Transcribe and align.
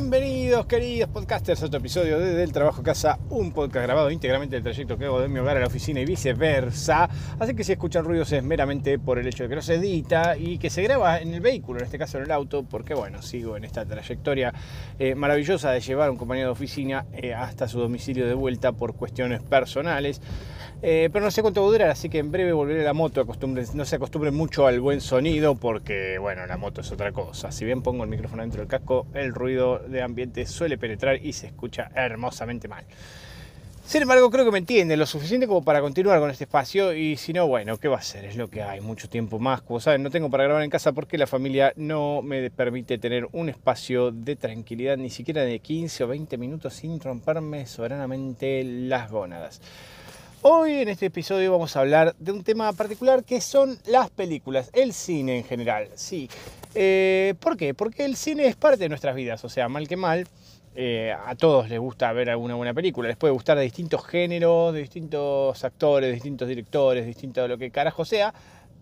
Bienvenidos 0.00 0.66
queridos 0.66 1.10
podcasters 1.10 1.60
a 1.60 1.66
otro 1.66 1.80
episodio 1.80 2.20
de 2.20 2.32
Del 2.32 2.52
Trabajo 2.52 2.84
Casa, 2.84 3.18
un 3.30 3.50
podcast 3.50 3.84
grabado 3.84 4.12
íntegramente 4.12 4.54
del 4.54 4.62
trayecto 4.62 4.96
que 4.96 5.06
hago 5.06 5.20
de 5.20 5.26
mi 5.26 5.40
hogar 5.40 5.56
a 5.56 5.60
la 5.60 5.66
oficina 5.66 5.98
y 5.98 6.04
viceversa. 6.04 7.10
Así 7.40 7.52
que 7.52 7.64
si 7.64 7.72
escuchan 7.72 8.04
ruidos 8.04 8.30
es 8.30 8.44
meramente 8.44 9.00
por 9.00 9.18
el 9.18 9.26
hecho 9.26 9.42
de 9.42 9.48
que 9.48 9.56
no 9.56 9.60
se 9.60 9.74
edita 9.74 10.36
y 10.36 10.58
que 10.58 10.70
se 10.70 10.82
graba 10.82 11.18
en 11.18 11.34
el 11.34 11.40
vehículo, 11.40 11.80
en 11.80 11.86
este 11.86 11.98
caso 11.98 12.18
en 12.18 12.24
el 12.24 12.30
auto, 12.30 12.62
porque 12.62 12.94
bueno, 12.94 13.22
sigo 13.22 13.56
en 13.56 13.64
esta 13.64 13.84
trayectoria 13.84 14.54
eh, 15.00 15.16
maravillosa 15.16 15.72
de 15.72 15.80
llevar 15.80 16.10
a 16.10 16.12
un 16.12 16.16
compañero 16.16 16.46
de 16.46 16.52
oficina 16.52 17.04
eh, 17.12 17.34
hasta 17.34 17.66
su 17.66 17.80
domicilio 17.80 18.28
de 18.28 18.34
vuelta 18.34 18.70
por 18.70 18.94
cuestiones 18.94 19.42
personales. 19.42 20.22
Eh, 20.80 21.10
pero 21.12 21.24
no 21.24 21.30
sé 21.32 21.42
cuánto 21.42 21.60
va 21.60 21.68
a 21.68 21.70
durar, 21.72 21.90
así 21.90 22.08
que 22.08 22.18
en 22.18 22.30
breve 22.30 22.52
volveré 22.52 22.82
a 22.82 22.84
la 22.84 22.92
moto. 22.92 23.26
no 23.74 23.84
se 23.84 23.96
acostumbren 23.96 24.34
mucho 24.34 24.66
al 24.66 24.80
buen 24.80 25.00
sonido 25.00 25.56
porque, 25.56 26.18
bueno, 26.18 26.46
la 26.46 26.56
moto 26.56 26.82
es 26.82 26.92
otra 26.92 27.10
cosa. 27.10 27.50
Si 27.50 27.64
bien 27.64 27.82
pongo 27.82 28.04
el 28.04 28.10
micrófono 28.10 28.42
dentro 28.42 28.60
del 28.60 28.68
casco, 28.68 29.06
el 29.14 29.34
ruido 29.34 29.80
de 29.80 30.02
ambiente 30.02 30.46
suele 30.46 30.78
penetrar 30.78 31.24
y 31.24 31.32
se 31.32 31.48
escucha 31.48 31.90
hermosamente 31.96 32.68
mal. 32.68 32.84
Sin 33.88 34.02
embargo, 34.02 34.30
creo 34.30 34.44
que 34.44 34.50
me 34.50 34.58
entiende 34.58 34.98
lo 34.98 35.06
suficiente 35.06 35.46
como 35.46 35.64
para 35.64 35.80
continuar 35.80 36.20
con 36.20 36.30
este 36.30 36.44
espacio 36.44 36.92
y 36.92 37.16
si 37.16 37.32
no, 37.32 37.48
bueno, 37.48 37.78
¿qué 37.78 37.88
va 37.88 37.96
a 37.96 38.02
ser? 38.02 38.26
Es 38.26 38.36
lo 38.36 38.48
que 38.48 38.62
hay, 38.62 38.82
mucho 38.82 39.08
tiempo 39.08 39.38
más. 39.38 39.62
Como 39.62 39.80
saben, 39.80 40.02
no 40.02 40.10
tengo 40.10 40.28
para 40.30 40.44
grabar 40.44 40.62
en 40.62 40.68
casa 40.68 40.92
porque 40.92 41.16
la 41.16 41.26
familia 41.26 41.72
no 41.74 42.20
me 42.20 42.50
permite 42.50 42.98
tener 42.98 43.26
un 43.32 43.48
espacio 43.48 44.12
de 44.12 44.36
tranquilidad, 44.36 44.98
ni 44.98 45.08
siquiera 45.08 45.42
de 45.42 45.58
15 45.58 46.04
o 46.04 46.08
20 46.08 46.36
minutos 46.36 46.74
sin 46.74 47.00
romperme 47.00 47.66
soberanamente 47.66 48.62
las 48.62 49.10
gónadas. 49.10 49.62
Hoy 50.42 50.74
en 50.74 50.88
este 50.88 51.06
episodio 51.06 51.50
vamos 51.50 51.74
a 51.74 51.80
hablar 51.80 52.14
de 52.20 52.30
un 52.30 52.44
tema 52.44 52.72
particular 52.72 53.24
que 53.24 53.40
son 53.40 53.76
las 53.86 54.08
películas, 54.08 54.70
el 54.72 54.92
cine 54.92 55.38
en 55.38 55.44
general. 55.44 55.88
Sí. 55.96 56.30
Eh, 56.76 57.34
¿Por 57.40 57.56
qué? 57.56 57.74
Porque 57.74 58.04
el 58.04 58.14
cine 58.14 58.46
es 58.46 58.54
parte 58.54 58.78
de 58.78 58.88
nuestras 58.88 59.16
vidas, 59.16 59.44
o 59.44 59.48
sea, 59.48 59.68
mal 59.68 59.88
que 59.88 59.96
mal. 59.96 60.28
Eh, 60.76 61.12
a 61.26 61.34
todos 61.34 61.68
les 61.68 61.80
gusta 61.80 62.12
ver 62.12 62.30
alguna 62.30 62.54
buena 62.54 62.72
película, 62.72 63.08
les 63.08 63.16
puede 63.16 63.32
gustar 63.32 63.58
de 63.58 63.64
distintos 63.64 64.06
géneros, 64.06 64.72
de 64.72 64.80
distintos 64.82 65.64
actores, 65.64 66.06
de 66.06 66.14
distintos 66.14 66.46
directores, 66.46 67.04
distinto 67.04 67.42
de 67.42 67.48
lo 67.48 67.58
que 67.58 67.72
carajo 67.72 68.04
sea, 68.04 68.32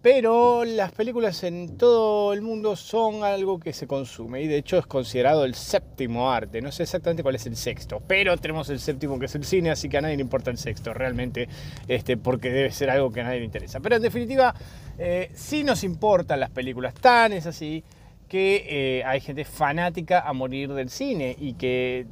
pero 0.07 0.65
las 0.65 0.93
películas 0.93 1.43
en 1.43 1.77
todo 1.77 2.33
el 2.33 2.41
mundo 2.41 2.77
son 2.77 3.25
algo 3.25 3.59
que 3.59 3.73
se 3.73 3.89
consume 3.89 4.41
y 4.41 4.47
de 4.47 4.57
hecho 4.57 4.79
es 4.79 4.87
considerado 4.87 5.45
el 5.45 5.57
séptimo 5.57 6.31
arte. 6.31 6.63
No 6.63 6.71
sé 6.71 6.85
exactamente 6.85 7.25
cuál 7.25 7.35
es 7.35 7.45
el 7.47 7.57
sexto, 7.57 8.01
pero 8.07 8.37
tenemos 8.37 8.71
el 8.71 8.79
séptimo 8.79 9.19
que 9.19 9.27
es 9.27 9.35
el 9.35 9.43
cine, 9.43 9.73
así 9.73 9.89
que 9.89 9.99
a 9.99 10.03
nadie 10.03 10.15
le 10.15 10.23
importa 10.23 10.53
el 10.53 10.59
sexto 10.59 10.95
realmente, 10.95 11.49
este, 11.89 12.17
porque 12.17 12.53
debe 12.53 12.71
ser 12.71 12.89
algo 12.89 13.11
que 13.11 13.23
a 13.23 13.25
nadie 13.25 13.41
le 13.41 13.47
interesa. 13.47 13.81
Pero 13.81 13.97
en 13.97 14.03
definitiva, 14.03 14.55
eh, 14.97 15.33
sí 15.35 15.65
nos 15.65 15.83
importan 15.83 16.39
las 16.39 16.51
películas, 16.51 16.95
tan 16.95 17.33
es 17.33 17.47
así 17.47 17.83
que 18.29 18.65
eh, 18.69 19.05
hay 19.05 19.21
gente 19.21 19.45
fanática 19.45 20.21
a 20.21 20.33
morir 20.33 20.73
del 20.73 20.89
cine 20.89 21.35
y 21.37 21.55
que 21.55 22.07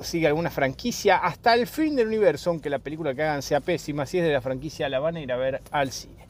sigue 0.00 0.28
alguna 0.28 0.50
franquicia 0.50 1.16
hasta 1.16 1.54
el 1.54 1.66
fin 1.66 1.96
del 1.96 2.06
universo, 2.06 2.50
aunque 2.50 2.70
la 2.70 2.78
película 2.78 3.16
que 3.16 3.22
hagan 3.24 3.42
sea 3.42 3.58
pésima, 3.58 4.06
si 4.06 4.18
es 4.18 4.24
de 4.24 4.32
la 4.32 4.40
franquicia 4.40 4.88
la 4.88 5.00
van 5.00 5.16
a 5.16 5.20
ir 5.20 5.32
a 5.32 5.36
ver 5.36 5.60
al 5.72 5.90
cine. 5.90 6.21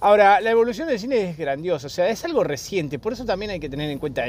Ahora, 0.00 0.42
la 0.42 0.50
evolución 0.50 0.88
del 0.88 0.98
cine 0.98 1.30
es 1.30 1.38
grandiosa, 1.38 1.86
o 1.86 1.90
sea, 1.90 2.10
es 2.10 2.22
algo 2.24 2.44
reciente, 2.44 2.98
por 2.98 3.14
eso 3.14 3.24
también 3.24 3.50
hay 3.52 3.60
que 3.60 3.70
tener 3.70 3.90
en 3.90 3.98
cuenta 3.98 4.24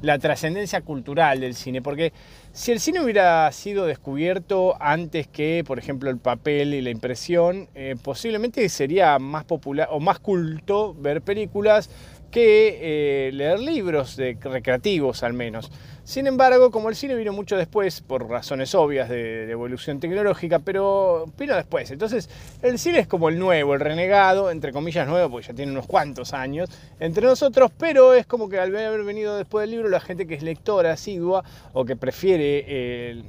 la 0.00 0.18
trascendencia 0.18 0.80
cultural 0.82 1.40
del 1.40 1.54
cine, 1.54 1.82
porque 1.82 2.12
si 2.52 2.70
el 2.70 2.78
cine 2.78 3.02
hubiera 3.02 3.50
sido 3.50 3.84
descubierto 3.84 4.76
antes 4.80 5.26
que, 5.26 5.64
por 5.66 5.80
ejemplo, 5.80 6.08
el 6.08 6.18
papel 6.18 6.72
y 6.72 6.82
la 6.82 6.90
impresión, 6.90 7.68
eh, 7.74 7.96
posiblemente 8.00 8.68
sería 8.68 9.18
más 9.18 9.44
popular 9.44 9.88
o 9.90 9.98
más 9.98 10.20
culto 10.20 10.94
ver 10.94 11.20
películas 11.22 11.90
que 12.30 13.28
eh, 13.28 13.32
leer 13.32 13.58
libros 13.58 14.16
de 14.16 14.38
recreativos 14.40 15.24
al 15.24 15.32
menos. 15.32 15.72
Sin 16.04 16.26
embargo, 16.26 16.70
como 16.70 16.90
el 16.90 16.96
cine 16.96 17.14
vino 17.14 17.32
mucho 17.32 17.56
después, 17.56 18.02
por 18.02 18.28
razones 18.28 18.74
obvias 18.74 19.08
de, 19.08 19.50
evolución 19.50 20.00
tecnológica, 20.00 20.58
pero 20.58 21.24
vino 21.38 21.56
después. 21.56 21.90
Entonces, 21.90 22.28
el 22.60 22.78
cine 22.78 22.98
es 22.98 23.06
como 23.06 23.30
el 23.30 23.38
nuevo, 23.38 23.72
el 23.72 23.80
renegado, 23.80 24.50
entre 24.50 24.70
comillas 24.70 25.08
nuevo, 25.08 25.30
porque 25.30 25.48
ya 25.48 25.54
tiene 25.54 25.72
unos 25.72 25.86
cuantos 25.86 26.34
años, 26.34 26.68
entre 27.00 27.26
nosotros, 27.26 27.70
pero 27.78 28.12
es 28.12 28.26
como 28.26 28.50
que 28.50 28.58
al 28.60 28.76
haber 28.76 29.02
venido 29.02 29.34
después 29.38 29.62
del 29.62 29.70
libro, 29.70 29.88
la 29.88 30.00
gente 30.00 30.26
que 30.26 30.34
es 30.34 30.42
lectora 30.42 30.92
asidua 30.92 31.42
o 31.72 31.86
que 31.86 31.96
prefiere 31.96 32.64
eh, 32.68 33.22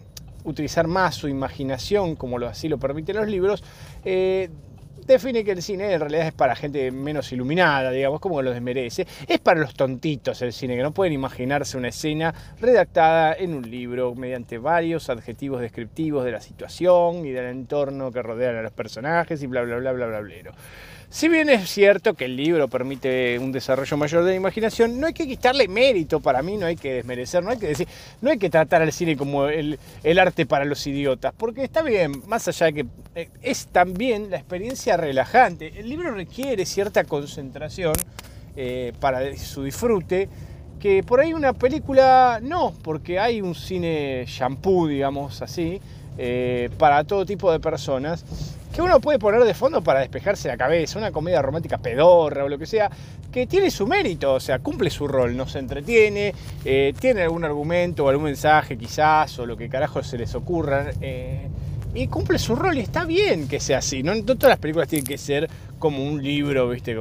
utilizar 0.44 0.86
más 0.86 1.16
su 1.16 1.30
imaginación, 1.30 2.18
como 2.18 2.38
así 2.40 2.68
lo 2.68 2.78
permiten 2.78 3.16
los 3.16 3.28
libros, 3.28 3.64
eh, 4.04 4.50
define 5.06 5.44
que 5.44 5.52
el 5.52 5.62
cine 5.62 5.94
en 5.94 6.00
realidad 6.00 6.28
es 6.28 6.34
para 6.34 6.56
gente 6.56 6.92
menos 6.92 7.32
iluminada, 7.32 7.92
digamos, 7.92 8.20
como 8.20 8.42
lo 8.42 8.52
desmerece. 8.52 9.08
Es 9.28 9.40
para 9.40 9.60
los 9.60 9.74
tontitos 9.74 10.42
el 10.42 10.54
cine, 10.54 10.76
que 10.76 10.84
no 10.84 10.94
pueden 10.94 11.14
imaginarse 11.14 11.78
una 11.78 11.90
escena 11.90 12.34
redactada 12.60 13.34
en 13.34 13.54
un 13.54 13.70
libro 13.70 14.16
mediante 14.16 14.58
varios 14.58 15.10
adjetivos 15.10 15.62
descriptivos 15.62 16.26
de 16.26 16.32
la 16.32 16.42
situación 16.42 17.26
y 17.26 17.32
del 17.32 17.46
entorno 17.46 18.12
que 18.12 18.22
rodean 18.22 18.56
a 18.56 18.62
los 18.62 18.72
personajes 18.72 19.42
y 19.44 19.48
bla, 19.48 19.62
bla, 19.62 19.78
bla, 19.78 19.92
bla, 19.94 20.08
bla, 20.08 20.20
bla. 20.20 20.52
Si 21.10 21.30
bien 21.30 21.50
es 21.50 21.70
cierto 21.70 22.14
que 22.14 22.26
el 22.26 22.36
libro 22.36 22.68
permite 22.68 23.38
un 23.40 23.52
desarrollo 23.52 23.96
mayor 23.98 24.24
de 24.24 24.32
la 24.32 24.36
imaginación, 24.36 25.00
no 25.00 25.08
hay 25.08 25.14
que 25.14 25.28
quitarle 25.28 25.68
mérito 25.68 26.20
para 26.20 26.42
mí, 26.42 26.58
no 26.58 26.66
hay 26.66 26.76
que 26.76 26.94
desmerecer, 26.94 27.44
no 27.44 27.52
hay 27.52 27.58
que 27.58 27.68
decir, 27.68 27.88
no 28.22 28.32
hay 28.32 28.38
que 28.38 28.50
tratar 28.50 28.82
al 28.82 28.92
cine 28.92 29.16
como 29.16 29.48
el, 29.48 29.78
arte 30.20 30.46
para 30.46 30.66
los 30.66 30.86
idiotas, 30.88 31.34
porque 31.38 31.64
está 31.64 31.84
bien, 31.84 32.24
más 32.28 32.48
allá 32.48 32.68
de 32.68 32.74
que 32.74 32.86
eh, 33.16 33.30
es 33.42 33.68
también 33.68 34.30
la 34.30 34.38
experiencia 34.38 34.98
relajante. 34.98 35.74
El 35.80 35.90
libro 35.90 36.12
requiere 36.12 36.66
cierta 36.66 37.04
concentración 37.04 37.94
eh, 38.56 38.94
para 39.00 39.36
su 39.38 39.64
disfrute, 39.64 40.28
que 40.80 41.04
por 41.04 41.20
ahí 41.20 41.34
una 41.34 41.54
película 41.54 42.40
no, 42.42 42.74
porque 42.84 43.20
hay 43.20 43.42
un 43.42 43.56
cine 43.56 44.26
shampoo, 44.28 44.88
digamos 44.88 45.42
así, 45.42 45.80
eh, 46.18 46.70
para 46.78 47.04
todo 47.04 47.26
tipo 47.26 47.52
de 47.52 47.60
personas 47.60 48.24
que 48.76 48.82
uno 48.82 49.00
puede 49.00 49.20
poner 49.20 49.42
de 49.46 49.54
fondo 49.54 49.82
para 49.82 50.02
despejarse 50.02 50.50
la 50.50 50.58
cabeza, 50.58 51.00
una 51.00 51.14
comedia 51.14 51.42
romántica 51.42 51.78
pedorra 51.78 52.44
o 52.44 52.50
lo 52.50 52.58
que 52.58 52.66
sea, 52.66 52.92
que 53.32 53.48
tiene 53.48 53.72
su 53.72 53.88
mérito, 53.88 54.34
o 54.34 54.40
sea, 54.42 54.60
cumple 54.60 54.90
su 54.90 55.08
rol, 55.08 55.38
no 55.38 55.48
se 55.48 55.60
entretiene, 55.60 56.34
eh, 56.66 56.94
tiene 57.00 57.22
algún 57.22 57.46
argumento 57.46 58.04
o 58.04 58.10
algún 58.10 58.26
mensaje 58.26 58.78
quizás, 58.78 59.40
o 59.40 59.46
lo 59.46 59.56
que 59.56 59.70
carajo 59.70 60.04
se 60.04 60.18
les 60.18 60.36
ocurra. 60.36 60.92
Eh, 61.00 61.48
y 61.96 62.08
cumple 62.08 62.38
su 62.38 62.56
rol 62.56 62.78
y 62.78 62.82
está 62.82 63.06
bien 63.06 63.48
que 63.48 63.60
sea 63.60 63.78
así. 63.78 64.04
No, 64.04 64.22
todas 64.24 64.50
las 64.50 64.60
películas 64.60 64.90
tienen 64.90 65.08
que 65.08 65.18
ser 65.18 65.50
como 65.80 66.04
un 66.04 66.22
libro, 66.22 66.70
¿viste? 66.70 66.96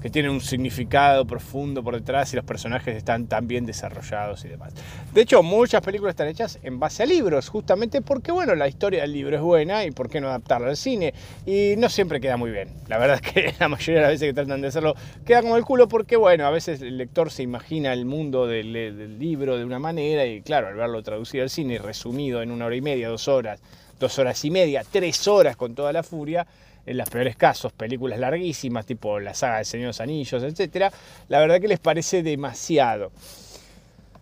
Que 0.00 0.10
tiene 0.10 0.28
un 0.30 0.40
significado 0.40 1.26
profundo 1.26 1.82
por 1.82 1.94
detrás 1.94 2.32
y 2.32 2.36
los 2.36 2.44
personajes 2.44 2.96
están 2.96 3.26
tan 3.26 3.48
bien 3.48 3.66
desarrollados 3.66 4.44
y 4.44 4.48
demás. 4.48 4.74
De 5.12 5.22
hecho, 5.22 5.42
muchas 5.42 5.82
películas 5.82 6.12
están 6.12 6.28
hechas 6.28 6.58
en 6.62 6.78
base 6.78 7.02
a 7.02 7.06
libros, 7.06 7.48
justamente 7.48 8.00
porque, 8.00 8.30
bueno, 8.30 8.54
la 8.54 8.68
historia 8.68 9.02
del 9.02 9.12
libro 9.12 9.36
es 9.36 9.42
buena 9.42 9.84
y 9.84 9.90
por 9.90 10.08
qué 10.08 10.20
no 10.20 10.28
adaptarla 10.28 10.68
al 10.68 10.76
cine. 10.76 11.14
Y 11.46 11.74
no 11.78 11.88
siempre 11.88 12.20
queda 12.20 12.36
muy 12.36 12.50
bien. 12.50 12.68
La 12.86 12.98
verdad 12.98 13.20
es 13.22 13.32
que 13.32 13.54
la 13.58 13.68
mayoría 13.68 13.96
de 13.96 14.02
las 14.02 14.10
veces 14.12 14.28
que 14.28 14.34
tratan 14.34 14.60
de 14.60 14.68
hacerlo 14.68 14.94
queda 15.24 15.42
como 15.42 15.56
el 15.56 15.64
culo 15.64 15.88
porque, 15.88 16.16
bueno, 16.16 16.46
a 16.46 16.50
veces 16.50 16.80
el 16.82 16.96
lector 16.96 17.30
se 17.30 17.42
imagina 17.42 17.92
el 17.92 18.04
mundo 18.04 18.46
del, 18.46 18.72
del 18.72 19.18
libro 19.18 19.56
de 19.56 19.64
una 19.64 19.78
manera 19.78 20.26
y, 20.26 20.42
claro, 20.42 20.68
al 20.68 20.74
verlo 20.74 21.02
traducido 21.02 21.42
al 21.42 21.50
cine 21.50 21.74
y 21.74 21.78
resumido 21.78 22.42
en 22.42 22.50
una 22.50 22.66
hora 22.66 22.76
y 22.76 22.82
media, 22.82 23.08
dos 23.08 23.26
horas, 23.26 23.60
dos 23.98 24.18
horas 24.18 24.44
y 24.44 24.50
media, 24.50 24.84
tres 24.90 25.26
horas 25.28 25.56
con 25.56 25.74
toda 25.74 25.92
la 25.92 26.02
furia, 26.02 26.46
en 26.86 26.96
los 26.96 27.10
peores 27.10 27.36
casos, 27.36 27.72
películas 27.72 28.18
larguísimas, 28.18 28.86
tipo 28.86 29.20
la 29.20 29.34
saga 29.34 29.58
de 29.58 29.64
Señor 29.64 29.84
de 29.84 29.88
los 29.88 30.00
Anillos, 30.00 30.42
etc., 30.42 30.92
la 31.28 31.40
verdad 31.40 31.60
que 31.60 31.68
les 31.68 31.78
parece 31.78 32.22
demasiado. 32.22 33.12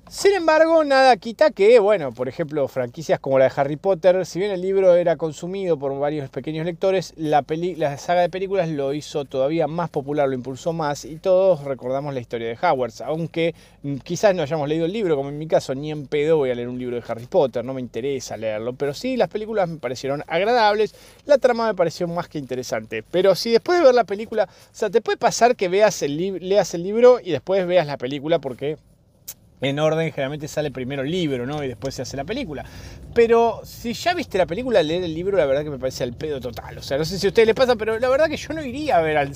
Sin 0.09 0.35
embargo, 0.35 0.85
nada 0.85 1.17
quita 1.17 1.51
que, 1.51 1.81
bueno, 1.81 2.13
por 2.13 2.29
ejemplo, 2.29 2.69
franquicias 2.69 3.19
como 3.19 3.41
la 3.41 3.47
de 3.47 3.53
Harry 3.57 3.75
Potter, 3.75 4.25
si 4.25 4.39
bien 4.39 4.53
el 4.53 4.63
libro 4.63 4.95
era 4.95 5.17
consumido 5.17 5.77
por 5.77 5.99
varios 5.99 6.31
pequeños 6.31 6.65
lectores, 6.65 7.13
la, 7.17 7.43
saga 7.99 8.21
de 8.21 8.31
películas 8.31 8.69
lo 8.69 8.95
hizo 8.95 9.25
todavía 9.25 9.67
más 9.67 9.91
popular, 9.91 10.29
lo 10.29 10.37
impulsó 10.37 10.73
más 10.73 11.05
y 11.05 11.17
todos 11.17 11.65
recordamos 11.65 12.15
la 12.15 12.21
historia 12.21 12.47
de 12.47 12.55
Hogwarts, 12.55 13.01
aunque 13.01 13.57
mm, 13.83 13.97
quizás 13.97 14.33
no 14.33 14.43
hayamos 14.43 14.69
leído 14.69 14.87
el 14.87 14.93
libro, 14.93 15.17
como 15.17 15.31
en 15.31 15.39
mi 15.39 15.49
caso, 15.49 15.75
ni 15.75 15.91
en 15.91 16.07
pedo 16.07 16.37
voy 16.37 16.51
a 16.51 16.55
leer 16.55 16.69
un 16.69 16.79
libro 16.79 16.95
de 16.95 17.03
Harry 17.09 17.27
Potter, 17.27 17.65
no 17.65 17.75
me 17.75 17.81
interesa 17.81 18.37
leerlo, 18.37 18.75
pero 18.75 18.95
sí, 18.95 19.17
las 19.17 19.29
películas 19.29 19.69
me 19.69 19.79
parecieron 19.79 20.23
agradables, 20.29 20.95
la 21.25 21.39
trama 21.39 21.67
me 21.67 21.75
pareció 21.75 22.07
más 22.07 22.29
que 22.29 22.39
interesante, 22.39 23.03
pero 23.03 23.35
si 23.35 23.51
después 23.51 23.81
de 23.81 23.85
ver 23.85 23.95
la 23.95 24.05
película, 24.05 24.45
o 24.45 24.69
sea, 24.71 24.89
te 24.89 25.01
puede 25.01 25.19
pasar 25.19 25.57
que 25.57 25.69
veas 25.69 26.01
el 26.03 26.17
leas 26.49 26.75
el 26.75 26.85
libro 26.85 27.19
y 27.21 27.33
después 27.33 27.67
veas 27.67 27.89
la 27.89 27.97
película 27.97 28.39
porque 28.39 28.77
en 29.61 29.79
orden, 29.79 30.11
generalmente 30.11 30.49
sale 30.49 30.71
primero 30.71 31.03
el 31.03 31.11
libro, 31.11 31.47
¿no? 31.47 31.63
Y 31.65 31.69
después 31.69 31.95
se 31.95 32.03
hace 32.03 32.17
la 32.17 32.25
película. 32.25 32.65
Pero 33.15 33.63
si 33.65 33.95
ya 33.95 34.13
viste 34.13 34.37
la 34.37 34.47
película, 34.47 34.83
leer 34.83 35.05
el 35.05 35.15
libro, 35.15 35.39
la 35.39 35.47
verdad 35.47 35.65
que 35.65 35.71
me 35.71 35.79
parece 35.79 36.05
al 36.05 36.13
pedo 36.13 36.41
total. 36.41 36.77
O 36.79 36.83
sea, 36.83 36.99
no 36.99 37.05
sé 37.05 37.19
si 37.19 37.27
a 37.27 37.31
ustedes 37.31 37.47
les 37.47 37.55
pasa, 37.55 37.77
pero 37.77 37.99
la 37.99 38.09
verdad 38.09 38.29
que 38.29 38.37
yo 38.37 38.53
no 38.53 38.63
iría 38.63 38.99
a 38.99 39.03
ver 39.03 39.17
al. 39.17 39.33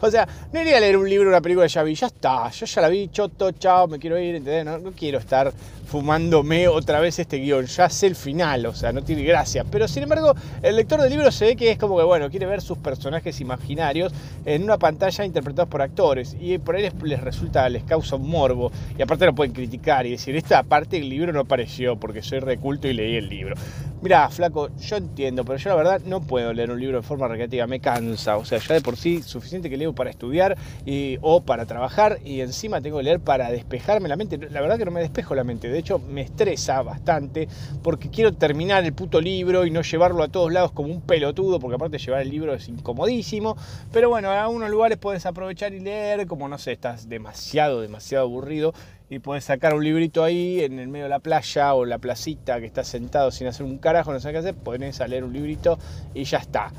O 0.00 0.10
sea, 0.10 0.26
no 0.52 0.60
iría 0.60 0.78
a 0.78 0.80
leer 0.80 0.96
un 0.96 1.08
libro, 1.08 1.28
una 1.28 1.40
película 1.40 1.66
ya 1.66 1.82
vi, 1.82 1.94
ya 1.94 2.08
está, 2.08 2.50
yo 2.50 2.66
ya 2.66 2.80
la 2.80 2.88
vi, 2.88 3.08
choto, 3.08 3.52
chao, 3.52 3.86
me 3.86 3.98
quiero 3.98 4.18
ir, 4.18 4.34
¿entendés? 4.34 4.64
No 4.64 4.92
quiero 4.92 5.18
estar 5.18 5.52
fumándome 5.90 6.68
otra 6.68 7.00
vez 7.00 7.18
este 7.18 7.38
guion. 7.38 7.66
Ya 7.66 7.88
sé 7.90 8.06
el 8.06 8.14
final, 8.14 8.64
o 8.66 8.74
sea, 8.74 8.92
no 8.92 9.02
tiene 9.02 9.24
gracia. 9.24 9.64
Pero 9.68 9.88
sin 9.88 10.04
embargo, 10.04 10.34
el 10.62 10.76
lector 10.76 11.00
del 11.00 11.10
libro 11.10 11.32
se 11.32 11.46
ve 11.46 11.56
que 11.56 11.72
es 11.72 11.78
como 11.78 11.98
que, 11.98 12.04
bueno, 12.04 12.30
quiere 12.30 12.46
ver 12.46 12.62
sus 12.62 12.78
personajes 12.78 13.40
imaginarios 13.40 14.12
en 14.44 14.62
una 14.62 14.78
pantalla 14.78 15.24
interpretados 15.24 15.68
por 15.68 15.82
actores. 15.82 16.36
Y 16.40 16.58
por 16.58 16.76
ahí 16.76 16.88
les, 17.02 17.20
resulta, 17.20 17.68
les 17.68 17.82
causa 17.82 18.14
un 18.14 18.30
morbo. 18.30 18.70
Y 18.96 19.02
aparte 19.02 19.26
lo 19.26 19.34
pueden 19.34 19.52
criticar 19.52 20.06
y 20.06 20.12
decir, 20.12 20.36
esta 20.36 20.62
parte 20.62 20.96
del 20.96 21.08
libro 21.08 21.32
no 21.32 21.40
apareció 21.40 21.96
porque 21.96 22.22
soy 22.22 22.38
reculto 22.38 22.86
y 22.86 22.92
leí 22.92 23.16
el 23.16 23.28
libro. 23.28 23.56
Mira, 24.02 24.30
flaco, 24.30 24.70
yo 24.78 24.96
entiendo, 24.96 25.44
pero 25.44 25.58
yo 25.58 25.68
la 25.68 25.76
verdad 25.76 26.00
no 26.06 26.22
puedo 26.22 26.54
leer 26.54 26.70
un 26.70 26.80
libro 26.80 26.96
de 26.96 27.02
forma 27.02 27.28
recreativa, 27.28 27.66
me 27.66 27.80
cansa. 27.80 28.38
O 28.38 28.46
sea, 28.46 28.58
ya 28.58 28.72
de 28.72 28.80
por 28.80 28.96
sí 28.96 29.22
suficiente 29.22 29.68
que 29.68 29.76
leo 29.76 29.94
para 29.94 30.08
estudiar 30.08 30.56
y, 30.86 31.18
o 31.20 31.42
para 31.42 31.66
trabajar 31.66 32.18
y 32.24 32.40
encima 32.40 32.80
tengo 32.80 32.96
que 32.96 33.02
leer 33.02 33.20
para 33.20 33.50
despejarme 33.50 34.08
la 34.08 34.16
mente. 34.16 34.38
La 34.38 34.62
verdad 34.62 34.78
que 34.78 34.86
no 34.86 34.90
me 34.90 35.02
despejo 35.02 35.34
la 35.34 35.44
mente, 35.44 35.68
de 35.68 35.78
hecho 35.78 35.98
me 35.98 36.22
estresa 36.22 36.80
bastante 36.80 37.46
porque 37.82 38.08
quiero 38.08 38.32
terminar 38.32 38.84
el 38.84 38.94
puto 38.94 39.20
libro 39.20 39.66
y 39.66 39.70
no 39.70 39.82
llevarlo 39.82 40.22
a 40.22 40.28
todos 40.28 40.50
lados 40.50 40.72
como 40.72 40.88
un 40.88 41.02
pelotudo, 41.02 41.60
porque 41.60 41.74
aparte 41.74 41.98
llevar 41.98 42.22
el 42.22 42.30
libro 42.30 42.54
es 42.54 42.68
incomodísimo. 42.68 43.58
Pero 43.92 44.08
bueno, 44.08 44.30
a 44.30 44.44
algunos 44.44 44.70
lugares 44.70 44.96
puedes 44.96 45.26
aprovechar 45.26 45.74
y 45.74 45.80
leer, 45.80 46.26
como 46.26 46.48
no 46.48 46.56
sé, 46.56 46.72
estás 46.72 47.06
demasiado, 47.06 47.82
demasiado 47.82 48.24
aburrido 48.24 48.72
y 49.10 49.18
puedes 49.18 49.44
sacar 49.44 49.74
un 49.74 49.82
librito 49.82 50.22
ahí 50.22 50.60
en 50.60 50.78
el 50.78 50.86
medio 50.88 51.06
de 51.06 51.10
la 51.10 51.18
playa 51.18 51.74
o 51.74 51.84
la 51.84 51.98
placita 51.98 52.60
que 52.60 52.66
estás 52.66 52.86
sentado 52.86 53.32
sin 53.32 53.48
hacer 53.48 53.66
un 53.66 53.78
carajo, 53.78 54.12
no 54.12 54.20
sabes 54.20 54.34
qué 54.34 54.38
hacer, 54.38 54.54
pones 54.54 55.00
a 55.00 55.08
leer 55.08 55.24
un 55.24 55.32
librito 55.32 55.78
y 56.14 56.22
ya 56.22 56.38
está. 56.38 56.70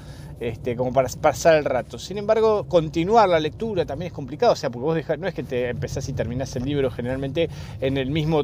Este, 0.42 0.76
como 0.76 0.92
para 0.92 1.08
pasar 1.22 1.58
el 1.58 1.66
rato. 1.66 2.00
Sin 2.00 2.18
embargo, 2.18 2.64
continuar 2.68 3.30
la 3.30 3.40
lectura 3.40 3.86
también 3.86 4.08
es 4.08 4.14
complicado, 4.14 4.54
o 4.54 4.56
sea, 4.56 4.72
porque 4.72 5.04
vos 5.04 5.20
no 5.20 5.28
es 5.28 5.36
que 5.36 5.44
te 5.44 5.70
empezás 5.70 6.10
y 6.10 6.14
terminás 6.14 6.56
el 6.56 6.66
libro 6.66 6.90
generalmente 6.90 7.48
en 7.80 7.96
el 7.96 8.10
mismo, 8.10 8.42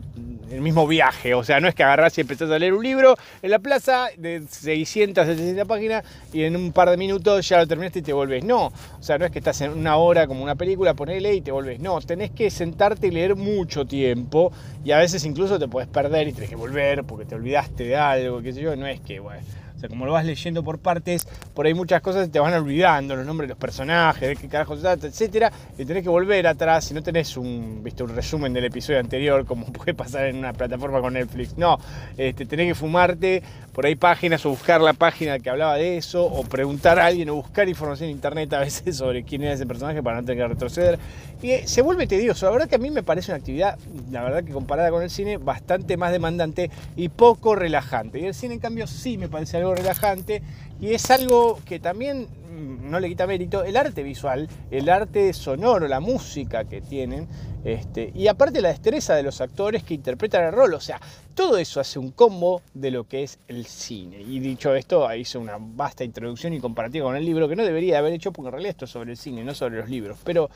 el 0.51 0.61
mismo 0.61 0.85
viaje, 0.85 1.33
o 1.33 1.44
sea, 1.44 1.59
no 1.59 1.67
es 1.67 1.73
que 1.73 1.81
agarrás 1.81 2.15
y 2.19 2.21
empezás 2.21 2.51
a 2.51 2.59
leer 2.59 2.75
un 2.75 2.83
libro 2.83 3.15
en 3.41 3.49
la 3.49 3.57
plaza 3.57 4.09
de 4.15 4.44
600, 4.47 5.25
700 5.25 5.67
páginas 5.67 6.03
y 6.31 6.44
en 6.44 6.55
un 6.55 6.71
par 6.71 6.91
de 6.91 6.97
minutos 6.97 7.49
ya 7.49 7.57
lo 7.57 7.65
terminaste 7.65 7.97
y 7.97 8.03
te 8.03 8.13
volvés. 8.13 8.44
No, 8.44 8.67
o 8.67 9.01
sea, 9.01 9.17
no 9.17 9.25
es 9.25 9.31
que 9.31 9.39
estás 9.39 9.59
en 9.61 9.71
una 9.71 9.97
hora 9.97 10.27
como 10.27 10.44
una 10.44 10.53
película, 10.53 10.94
ponele 10.94 11.33
y 11.33 11.41
te 11.41 11.51
volvés. 11.51 11.79
No, 11.79 11.99
tenés 12.01 12.29
que 12.29 12.51
sentarte 12.51 13.07
y 13.07 13.11
leer 13.11 13.35
mucho 13.35 13.88
tiempo 13.88 14.51
y 14.85 14.91
a 14.91 14.99
veces 14.99 15.25
incluso 15.25 15.57
te 15.57 15.67
puedes 15.67 15.89
perder 15.89 16.27
y 16.27 16.33
tenés 16.33 16.51
que 16.51 16.55
volver 16.55 17.05
porque 17.05 17.25
te 17.25 17.33
olvidaste 17.33 17.85
de 17.85 17.95
algo, 17.95 18.39
qué 18.44 18.53
sé 18.53 18.61
yo, 18.61 18.75
no 18.75 18.85
es 18.85 19.01
que, 19.01 19.19
bueno 19.19 19.41
o 19.77 19.79
sea, 19.79 19.89
como 19.89 20.07
lo 20.07 20.13
vas 20.13 20.25
leyendo 20.25 20.63
por 20.63 20.79
partes, 20.79 21.27
por 21.53 21.68
ahí 21.68 21.74
muchas 21.75 22.01
cosas 22.01 22.31
te 22.31 22.39
van 22.39 22.53
olvidando, 22.56 23.15
los 23.15 23.25
nombres 23.25 23.47
de 23.47 23.53
los 23.53 23.59
personajes, 23.59 24.29
de 24.29 24.35
qué 24.35 24.47
carajo 24.47 24.75
se 24.75 24.81
trata, 24.81 25.06
etcétera, 25.06 25.51
y 25.77 25.85
tenés 25.85 26.01
que 26.01 26.09
volver 26.09 26.47
atrás 26.47 26.85
si 26.85 26.95
no 26.95 27.03
tenés 27.03 27.38
un, 27.38 27.81
¿viste? 27.83 28.01
un 28.01 28.15
resumen 28.15 28.53
del 28.53 28.65
episodio 28.65 29.00
anterior, 29.00 29.45
como 29.45 29.65
puede 29.71 29.94
pasar 29.94 30.25
en 30.25 30.38
una 30.38 30.53
plataforma 30.53 31.00
con 31.00 31.13
Netflix. 31.13 31.57
No, 31.57 31.79
este, 32.18 32.47
tenés 32.47 32.68
que 32.68 32.75
fumarte 32.75 33.44
por 33.71 33.85
ahí 33.85 33.95
páginas 33.95 34.44
o 34.47 34.50
buscar 34.50 34.81
la 34.81 34.94
página 34.94 35.38
que 35.38 35.51
hablaba 35.51 35.75
de 35.75 35.97
eso, 35.97 36.25
o 36.25 36.44
preguntar 36.44 36.97
a 36.97 37.06
alguien 37.06 37.30
o 37.30 37.35
buscar 37.35 37.69
información 37.69 38.09
en 38.09 38.15
internet 38.15 38.51
a 38.53 38.59
veces 38.59 38.97
sobre 38.97 39.23
quién 39.23 39.44
era 39.44 39.53
ese 39.53 39.68
personaje 39.68 40.01
para 40.01 40.18
no 40.18 40.25
tener 40.25 40.44
que 40.44 40.53
retroceder. 40.53 41.00
Y 41.41 41.51
eh, 41.51 41.68
se 41.68 41.83
vuelve 41.83 42.07
tedioso. 42.07 42.47
La 42.47 42.51
verdad 42.51 42.68
que 42.68 42.75
a 42.75 42.80
mí 42.80 42.89
me 42.89 43.03
parece 43.03 43.31
una 43.31 43.38
actividad, 43.38 43.77
la 44.09 44.23
verdad 44.23 44.44
que 44.44 44.51
comparada 44.51 44.89
con 44.89 45.03
el 45.03 45.12
cine, 45.12 45.38
bastante 45.38 45.95
más 45.95 46.12
demandante 46.12 46.71
y 46.95 47.09
poco 47.09 47.53
relajante. 47.56 48.19
Y 48.19 48.25
el 48.25 48.33
cine, 48.33 48.56
en 48.56 48.59
cambio, 48.59 48.88
sí 48.88 49.18
me 49.18 49.30
parece 49.30 49.57
algo 49.57 49.66
relajante 49.75 50.41
y 50.79 50.93
es 50.93 51.09
algo 51.11 51.59
que 51.65 51.79
también 51.79 52.23
mm, 52.23 52.89
no 52.89 52.99
le 52.99 53.09
quita 53.09 53.27
mérito, 53.27 53.63
el 53.63 53.77
arte 53.77 54.03
visual, 54.03 54.47
el 54.71 54.89
arte 54.89 55.33
sonoro, 55.33 55.87
la 55.87 55.99
música 55.99 56.65
que 56.65 56.81
tienen, 56.81 57.27
este, 57.63 58.11
y 58.13 58.27
aparte 58.27 58.61
la 58.61 58.69
destreza 58.69 59.15
de 59.15 59.23
los 59.23 59.41
actores 59.41 59.83
que 59.83 59.93
interpretan 59.93 60.45
el 60.45 60.53
rol. 60.53 60.73
O 60.73 60.79
sea, 60.79 60.99
todo 61.37 61.59
eso 61.59 61.79
hace 61.79 61.99
un 61.99 62.09
combo 62.09 62.63
de 62.73 62.89
lo 62.89 63.03
que 63.03 63.21
es 63.21 63.37
el 63.47 63.67
cine. 63.67 64.19
Y 64.23 64.39
dicho 64.39 64.73
esto, 64.73 65.13
hice 65.13 65.37
una 65.37 65.57
vasta 65.59 66.03
introducción 66.03 66.51
y 66.53 66.59
comparativa 66.59 67.05
con 67.05 67.15
el 67.15 67.23
libro 67.23 67.47
que 67.47 67.55
no 67.55 67.63
debería 67.63 67.99
haber 67.99 68.11
hecho 68.13 68.31
porque 68.31 68.47
en 68.47 68.53
realidad 68.53 68.71
esto 68.71 68.85
es 68.85 68.91
sobre 68.91 69.11
el 69.11 69.17
cine, 69.17 69.43
no 69.43 69.53
sobre 69.53 69.77
los 69.77 69.87
libros. 69.87 70.17
Pero 70.23 70.49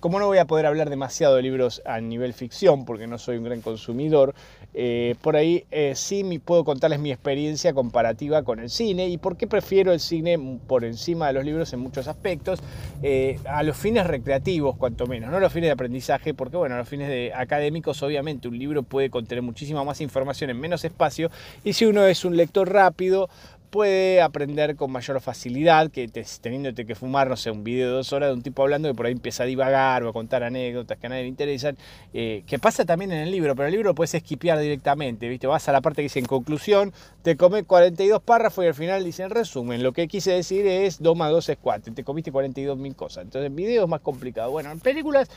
como 0.00 0.18
no 0.18 0.26
voy 0.26 0.38
a 0.38 0.44
poder 0.44 0.66
hablar 0.66 0.90
demasiado 0.90 1.36
de 1.36 1.42
libros 1.42 1.82
a 1.86 2.00
nivel 2.00 2.34
ficción 2.34 2.84
porque 2.84 3.06
no 3.06 3.16
soy 3.16 3.36
un 3.36 3.44
gran 3.44 3.60
consumidor, 3.60 4.34
eh, 4.74 5.14
por 5.22 5.36
ahí 5.36 5.66
eh, 5.70 5.92
sí 5.94 6.24
me 6.24 6.40
puedo 6.40 6.64
contarles 6.64 6.98
mi 6.98 7.12
experiencia 7.12 7.72
comparativa 7.72 8.42
con 8.42 8.58
el 8.58 8.70
cine 8.70 9.06
y 9.06 9.18
por 9.18 9.36
qué 9.36 9.46
prefiero 9.46 9.92
el 9.92 10.00
cine 10.00 10.36
por 10.66 10.84
encima 10.84 11.28
de 11.28 11.34
los 11.34 11.44
libros 11.44 11.72
en 11.74 11.78
muchos 11.78 12.08
aspectos, 12.08 12.58
eh, 13.04 13.38
a 13.44 13.62
los 13.62 13.76
fines 13.76 14.04
recreativos 14.04 14.76
cuanto 14.76 15.06
menos, 15.06 15.30
no 15.30 15.36
a 15.36 15.40
los 15.40 15.52
fines 15.52 15.68
de 15.68 15.74
aprendizaje, 15.74 16.34
porque 16.34 16.56
bueno, 16.56 16.74
a 16.74 16.78
los 16.78 16.88
fines 16.88 17.32
académicos 17.36 18.02
obviamente 18.02 18.48
un 18.48 18.58
libro 18.58 18.82
puede 18.82 19.10
contener 19.10 19.42
muchísima 19.42 19.84
más 19.84 20.00
información 20.00 20.23
en 20.42 20.60
menos 20.60 20.84
espacio 20.84 21.30
y 21.64 21.74
si 21.74 21.86
uno 21.86 22.06
es 22.06 22.24
un 22.24 22.36
lector 22.36 22.72
rápido 22.72 23.28
puede 23.74 24.22
aprender 24.22 24.76
con 24.76 24.92
mayor 24.92 25.20
facilidad 25.20 25.90
que 25.90 26.06
teniéndote 26.40 26.86
que 26.86 26.94
fumar, 26.94 27.28
no 27.28 27.36
sé, 27.36 27.50
un 27.50 27.64
video 27.64 27.88
de 27.88 27.94
dos 27.94 28.12
horas 28.12 28.28
de 28.28 28.34
un 28.34 28.40
tipo 28.40 28.62
hablando 28.62 28.88
que 28.88 28.94
por 28.94 29.06
ahí 29.06 29.12
empieza 29.12 29.42
a 29.42 29.46
divagar 29.46 30.04
o 30.04 30.10
a 30.10 30.12
contar 30.12 30.44
anécdotas 30.44 30.96
que 30.96 31.08
a 31.08 31.10
nadie 31.10 31.22
le 31.22 31.28
interesan, 31.28 31.76
eh, 32.12 32.44
que 32.46 32.60
pasa 32.60 32.84
también 32.84 33.10
en 33.10 33.22
el 33.22 33.32
libro, 33.32 33.56
pero 33.56 33.66
el 33.66 33.72
libro 33.72 33.90
lo 33.90 33.94
puedes 33.96 34.14
esquipear 34.14 34.60
directamente, 34.60 35.28
¿viste? 35.28 35.48
Vas 35.48 35.68
a 35.68 35.72
la 35.72 35.80
parte 35.80 35.96
que 35.96 36.04
dice 36.04 36.20
en 36.20 36.26
conclusión, 36.26 36.92
te 37.22 37.36
come 37.36 37.64
42 37.64 38.22
párrafos 38.22 38.64
y 38.64 38.68
al 38.68 38.74
final 38.74 39.02
dice 39.02 39.24
en 39.24 39.30
resumen, 39.30 39.82
lo 39.82 39.92
que 39.92 40.06
quise 40.06 40.30
decir 40.30 40.68
es 40.68 41.02
2 41.02 41.16
más 41.16 41.32
2 41.32 41.48
es 41.48 41.58
4, 41.60 41.94
te 41.94 42.04
comiste 42.04 42.30
42 42.30 42.78
mil 42.78 42.94
cosas, 42.94 43.24
entonces 43.24 43.48
en 43.48 43.56
video 43.56 43.82
es 43.82 43.90
más 43.90 44.02
complicado. 44.02 44.52
Bueno, 44.52 44.70
en 44.70 44.78
películas 44.78 45.28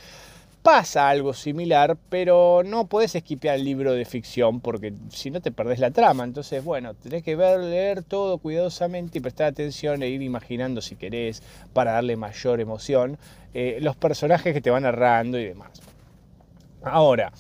pasa 0.68 1.08
algo 1.08 1.34
similar, 1.34 1.98
pero 2.10 2.62
no 2.66 2.88
puedes 2.88 3.16
esquipear 3.16 3.56
el 3.56 3.64
libro 3.64 3.94
de 3.94 4.04
ficción 4.04 4.60
porque 4.60 4.94
si 5.08 5.32
no 5.32 5.40
te 5.40 5.50
perdés 5.50 5.80
la 5.80 5.92
trama. 5.92 6.26
Entonces, 6.26 6.62
bueno, 6.62 6.94
tenés 6.94 7.24
que 7.24 7.38
ver, 7.38 7.62
leer 7.62 8.04
todo 8.04 8.38
cuidadosamente 8.38 9.18
y 9.18 9.22
prestar 9.22 9.48
atención 9.48 10.04
e 10.04 10.10
ir 10.10 10.22
imaginando 10.22 10.82
si 10.82 10.98
querés 10.98 11.42
para 11.72 11.94
darle 11.94 12.18
mayor 12.18 12.60
emoción 12.60 13.18
eh, 13.54 13.78
los 13.80 13.96
personajes 13.96 14.54
que 14.54 14.60
te 14.60 14.70
van 14.70 14.84
narrando 14.84 15.40
y 15.40 15.46
demás. 15.46 15.70
Ahora, 16.84 17.32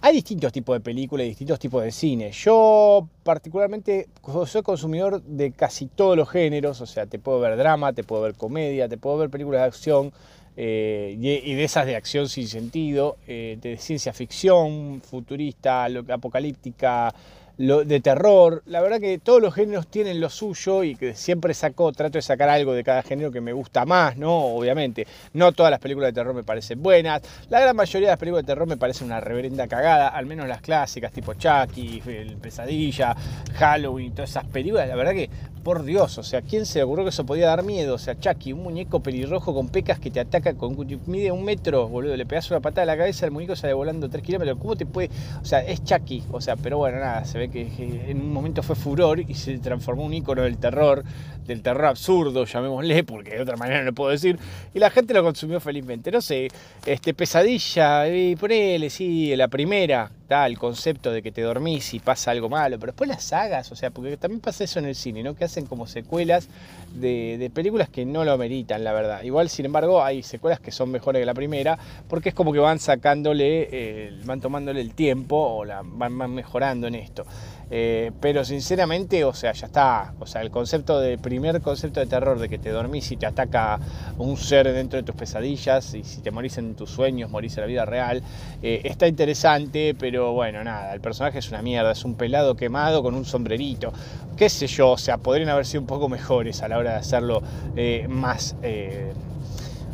hay 0.00 0.14
distintos 0.14 0.52
tipos 0.52 0.76
de 0.76 0.80
películas 0.80 1.26
y 1.26 1.28
distintos 1.28 1.60
tipos 1.60 1.84
de 1.84 1.92
cine. 1.92 2.32
Yo 2.32 3.08
particularmente 3.22 4.08
soy 4.46 4.62
consumidor 4.62 5.22
de 5.22 5.52
casi 5.52 5.86
todos 5.86 6.16
los 6.16 6.28
géneros, 6.28 6.80
o 6.80 6.86
sea, 6.86 7.06
te 7.06 7.20
puedo 7.20 7.38
ver 7.38 7.56
drama, 7.56 7.92
te 7.92 8.02
puedo 8.02 8.22
ver 8.22 8.34
comedia, 8.34 8.88
te 8.88 8.98
puedo 8.98 9.16
ver 9.16 9.30
películas 9.30 9.60
de 9.60 9.66
acción, 9.66 10.12
eh, 10.56 11.14
y, 11.18 11.54
de 11.54 11.64
esas 11.64 11.84
de 11.84 11.96
acción 11.96 12.28
sin 12.28 12.48
sentido, 12.48 13.18
eh, 13.26 13.58
de 13.60 13.76
ciencia 13.76 14.12
ficción, 14.12 15.02
futurista, 15.02 15.86
apocalíptica, 16.08 17.14
de 17.58 18.00
terror. 18.00 18.62
La 18.66 18.80
verdad 18.82 19.00
que 19.00 19.18
todos 19.18 19.40
los 19.40 19.54
géneros 19.54 19.86
tienen 19.86 20.20
lo 20.20 20.28
suyo 20.28 20.84
y 20.84 20.94
que 20.94 21.14
siempre 21.14 21.54
saco, 21.54 21.90
trato 21.92 22.18
de 22.18 22.22
sacar 22.22 22.48
algo 22.48 22.74
de 22.74 22.84
cada 22.84 23.02
género 23.02 23.30
que 23.32 23.40
me 23.40 23.52
gusta 23.52 23.84
más, 23.86 24.16
¿no? 24.16 24.32
Obviamente, 24.32 25.06
no 25.32 25.52
todas 25.52 25.70
las 25.70 25.80
películas 25.80 26.08
de 26.08 26.12
terror 26.12 26.34
me 26.34 26.42
parecen 26.42 26.82
buenas. 26.82 27.22
La 27.48 27.60
gran 27.60 27.74
mayoría 27.74 28.08
de 28.08 28.12
las 28.12 28.18
películas 28.18 28.44
de 28.44 28.52
terror 28.52 28.68
me 28.68 28.76
parecen 28.76 29.06
una 29.06 29.20
reverenda 29.20 29.66
cagada, 29.66 30.08
al 30.08 30.26
menos 30.26 30.46
las 30.46 30.60
clásicas, 30.60 31.12
tipo 31.12 31.34
Chucky, 31.34 32.02
El 32.06 32.36
Pesadilla, 32.36 33.16
Halloween, 33.54 34.12
todas 34.14 34.30
esas 34.30 34.44
películas. 34.46 34.88
La 34.88 34.96
verdad 34.96 35.12
que 35.12 35.30
por 35.66 35.82
Dios, 35.82 36.16
o 36.18 36.22
sea, 36.22 36.42
¿quién 36.42 36.64
se 36.64 36.78
le 36.78 36.84
ocurrió 36.84 37.04
que 37.04 37.08
eso 37.08 37.26
podía 37.26 37.48
dar 37.48 37.64
miedo? 37.64 37.96
O 37.96 37.98
sea, 37.98 38.16
Chucky, 38.16 38.52
un 38.52 38.62
muñeco 38.62 39.00
pelirrojo 39.00 39.52
con 39.52 39.68
pecas 39.68 39.98
que 39.98 40.12
te 40.12 40.20
ataca 40.20 40.54
con 40.54 40.76
mide 41.06 41.32
un 41.32 41.42
metro, 41.42 41.88
boludo, 41.88 42.16
le 42.16 42.24
pegas 42.24 42.48
una 42.52 42.60
patada 42.60 42.82
a 42.82 42.86
la 42.86 42.96
cabeza, 42.96 43.26
el 43.26 43.32
muñeco 43.32 43.56
sale 43.56 43.72
volando 43.72 44.08
tres 44.08 44.22
kilómetros. 44.22 44.58
¿Cómo 44.60 44.76
te 44.76 44.86
puede.? 44.86 45.10
O 45.42 45.44
sea, 45.44 45.64
es 45.64 45.82
Chucky, 45.82 46.22
o 46.30 46.40
sea, 46.40 46.54
pero 46.54 46.78
bueno, 46.78 47.00
nada, 47.00 47.24
se 47.24 47.36
ve 47.38 47.45
que, 47.50 47.68
en 48.08 48.20
un 48.20 48.32
momento 48.32 48.62
fue 48.62 48.76
furor 48.76 49.20
y 49.20 49.34
se 49.34 49.58
transformó 49.58 50.02
en 50.02 50.08
un 50.08 50.14
ícono 50.14 50.42
del 50.42 50.58
terror, 50.58 51.04
del 51.46 51.62
terror 51.62 51.86
absurdo, 51.86 52.44
llamémosle, 52.44 53.04
porque 53.04 53.30
de 53.32 53.40
otra 53.40 53.56
manera 53.56 53.80
no 53.80 53.86
lo 53.86 53.92
puedo 53.94 54.10
decir, 54.10 54.38
y 54.74 54.78
la 54.78 54.90
gente 54.90 55.14
lo 55.14 55.22
consumió 55.22 55.60
felizmente. 55.60 56.10
No 56.10 56.20
sé, 56.20 56.48
este 56.84 57.14
pesadilla, 57.14 58.08
y 58.08 58.36
ponele, 58.36 58.90
sí, 58.90 59.34
la 59.36 59.48
primera, 59.48 60.10
el 60.28 60.58
concepto 60.58 61.12
de 61.12 61.22
que 61.22 61.30
te 61.30 61.42
dormís 61.42 61.94
y 61.94 62.00
pasa 62.00 62.32
algo 62.32 62.48
malo, 62.48 62.78
pero 62.78 62.92
después 62.92 63.08
las 63.08 63.22
sagas, 63.22 63.70
o 63.70 63.76
sea, 63.76 63.90
porque 63.90 64.16
también 64.16 64.40
pasa 64.40 64.64
eso 64.64 64.78
en 64.78 64.86
el 64.86 64.94
cine, 64.94 65.22
¿no? 65.22 65.34
Que 65.34 65.44
hacen 65.44 65.66
como 65.66 65.86
secuelas 65.86 66.48
de, 66.94 67.50
películas 67.54 67.88
que 67.88 68.04
no 68.04 68.24
lo 68.24 68.32
ameritan, 68.32 68.82
la 68.82 68.92
verdad. 68.92 69.22
Igual, 69.22 69.48
sin 69.48 69.66
embargo, 69.66 70.02
hay 70.02 70.22
secuelas 70.22 70.58
que 70.58 70.72
son 70.72 70.90
mejores 70.90 71.20
que 71.20 71.26
la 71.26 71.34
primera, 71.34 71.78
porque 72.08 72.30
es 72.30 72.34
como 72.34 72.52
que 72.52 72.58
van 72.58 72.80
sacándole, 72.80 73.68
eh, 73.70 74.20
van 74.24 74.40
tomándole 74.40 74.80
el 74.80 74.94
tiempo 74.94 75.36
o 75.36 75.64
la, 75.64 75.82
van, 75.84 76.16
mejorando 76.34 76.88
en 76.88 76.96
esto. 76.96 77.24
Eh, 77.70 78.12
pero 78.20 78.44
sinceramente, 78.44 79.24
o 79.24 79.34
sea, 79.34 79.52
ya 79.52 79.66
está. 79.66 80.14
O 80.20 80.26
sea, 80.26 80.42
el 80.42 80.50
concepto 80.50 81.00
de 81.00 81.18
primer 81.18 81.60
concepto 81.60 82.00
de 82.00 82.06
terror 82.06 82.38
de 82.38 82.48
que 82.48 82.58
te 82.58 82.70
dormís 82.70 83.10
y 83.10 83.16
te 83.16 83.26
ataca 83.26 83.78
un 84.18 84.36
ser 84.36 84.72
dentro 84.72 84.98
de 84.98 85.02
tus 85.02 85.14
pesadillas 85.14 85.94
y 85.94 86.04
si 86.04 86.20
te 86.20 86.30
morís 86.30 86.58
en 86.58 86.74
tus 86.74 86.90
sueños, 86.90 87.30
morís 87.30 87.56
en 87.56 87.62
la 87.62 87.66
vida 87.66 87.84
real, 87.84 88.22
eh, 88.62 88.82
está 88.84 89.08
interesante, 89.08 89.94
pero 89.98 90.32
bueno, 90.32 90.62
nada, 90.62 90.94
el 90.94 91.00
personaje 91.00 91.38
es 91.38 91.48
una 91.48 91.62
mierda, 91.62 91.92
es 91.92 92.04
un 92.04 92.14
pelado 92.14 92.54
quemado 92.54 93.02
con 93.02 93.14
un 93.14 93.24
sombrerito, 93.24 93.92
qué 94.36 94.48
sé 94.48 94.66
yo, 94.66 94.92
o 94.92 94.98
sea, 94.98 95.18
podrían 95.18 95.48
haber 95.48 95.66
sido 95.66 95.80
un 95.80 95.86
poco 95.86 96.08
mejores 96.08 96.62
a 96.62 96.68
la 96.68 96.78
hora 96.78 96.92
de 96.92 96.96
hacerlo 96.98 97.42
eh, 97.76 98.06
más... 98.08 98.54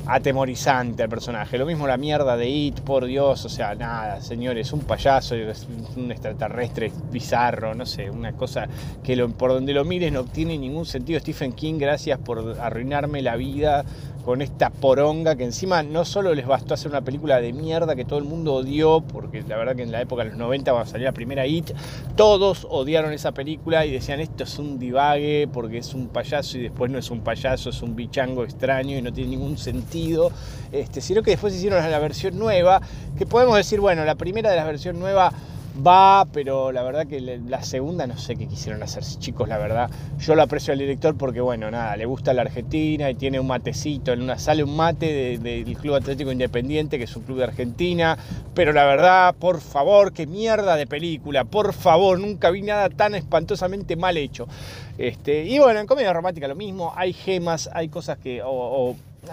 Atemorizante 0.06 1.02
al 1.04 1.08
personaje. 1.08 1.58
Lo 1.58 1.66
mismo 1.66 1.86
la 1.86 1.96
mierda 1.96 2.36
de 2.36 2.48
It, 2.48 2.80
por 2.80 3.06
Dios, 3.06 3.44
o 3.44 3.48
sea, 3.48 3.74
nada, 3.74 4.20
señores, 4.20 4.72
un 4.72 4.80
payaso, 4.80 5.36
un 5.96 6.10
extraterrestre 6.10 6.90
bizarro, 7.10 7.74
no 7.74 7.86
sé, 7.86 8.10
una 8.10 8.32
cosa 8.32 8.66
que 9.04 9.16
por 9.28 9.52
donde 9.52 9.72
lo 9.72 9.84
mires 9.84 10.12
no 10.12 10.24
tiene 10.24 10.58
ningún 10.58 10.86
sentido. 10.86 11.20
Stephen 11.20 11.52
King, 11.52 11.74
gracias 11.78 12.18
por 12.18 12.58
arruinarme 12.60 13.22
la 13.22 13.36
vida 13.36 13.84
con 14.24 14.40
esta 14.42 14.70
poronga 14.70 15.36
que 15.36 15.44
encima 15.44 15.82
no 15.82 16.04
solo 16.04 16.34
les 16.34 16.46
bastó 16.46 16.74
hacer 16.74 16.90
una 16.90 17.00
película 17.00 17.40
de 17.40 17.52
mierda 17.52 17.96
que 17.96 18.04
todo 18.04 18.18
el 18.18 18.24
mundo 18.24 18.54
odió, 18.54 19.00
porque 19.00 19.42
la 19.42 19.56
verdad 19.56 19.74
que 19.74 19.82
en 19.82 19.92
la 19.92 20.00
época 20.00 20.22
de 20.24 20.30
los 20.30 20.38
90 20.38 20.70
cuando 20.70 20.90
salió 20.90 21.06
la 21.06 21.12
primera 21.12 21.46
It, 21.46 21.70
todos 22.16 22.66
odiaron 22.70 23.12
esa 23.12 23.32
película 23.32 23.84
y 23.84 23.92
decían 23.92 24.20
esto 24.20 24.44
es 24.44 24.58
un 24.58 24.78
divague 24.78 25.48
porque 25.52 25.78
es 25.78 25.94
un 25.94 26.08
payaso 26.08 26.58
y 26.58 26.62
después 26.62 26.90
no 26.90 26.98
es 26.98 27.10
un 27.10 27.20
payaso, 27.20 27.70
es 27.70 27.82
un 27.82 27.96
bichango 27.96 28.44
extraño 28.44 28.96
y 28.96 29.02
no 29.02 29.12
tiene 29.12 29.30
ningún 29.30 29.58
sentido, 29.58 30.30
este, 30.70 31.00
sino 31.00 31.22
que 31.22 31.32
después 31.32 31.54
hicieron 31.54 31.90
la 31.90 31.98
versión 31.98 32.38
nueva, 32.38 32.80
que 33.18 33.26
podemos 33.26 33.56
decir, 33.56 33.80
bueno, 33.80 34.04
la 34.04 34.14
primera 34.14 34.50
de 34.50 34.56
la 34.56 34.64
versión 34.64 34.98
nueva 34.98 35.32
va, 35.74 36.26
pero 36.32 36.72
la 36.72 36.82
verdad 36.82 37.06
que 37.06 37.20
la 37.20 37.62
segunda 37.62 38.06
no 38.06 38.16
sé 38.16 38.36
qué 38.36 38.46
quisieron 38.46 38.82
hacer, 38.82 39.02
chicos, 39.04 39.48
la 39.48 39.58
verdad. 39.58 39.90
Yo 40.18 40.34
lo 40.34 40.42
aprecio 40.42 40.72
al 40.72 40.78
director 40.78 41.16
porque, 41.16 41.40
bueno, 41.40 41.70
nada, 41.70 41.96
le 41.96 42.04
gusta 42.04 42.32
la 42.34 42.42
Argentina 42.42 43.10
y 43.10 43.14
tiene 43.14 43.40
un 43.40 43.46
matecito 43.46 44.12
en 44.12 44.22
una 44.22 44.38
sale 44.38 44.64
un 44.64 44.76
mate 44.76 45.38
del 45.38 45.76
Club 45.76 45.94
Atlético 45.94 46.32
Independiente, 46.32 46.98
que 46.98 47.04
es 47.04 47.16
un 47.16 47.22
club 47.22 47.38
de 47.38 47.44
Argentina, 47.44 48.18
pero 48.54 48.72
la 48.72 48.84
verdad, 48.84 49.34
por 49.34 49.60
favor, 49.60 50.12
qué 50.12 50.26
mierda 50.26 50.76
de 50.76 50.86
película, 50.86 51.44
por 51.44 51.72
favor, 51.72 52.18
nunca 52.18 52.50
vi 52.50 52.62
nada 52.62 52.88
tan 52.88 53.14
espantosamente 53.14 53.96
mal 53.96 54.16
hecho. 54.16 54.46
Este, 54.98 55.44
y 55.44 55.58
bueno, 55.58 55.80
en 55.80 55.86
comedia 55.86 56.12
romántica 56.12 56.48
lo 56.48 56.54
mismo, 56.54 56.92
hay 56.96 57.12
gemas, 57.12 57.70
hay 57.72 57.88
cosas 57.88 58.18
que 58.18 58.42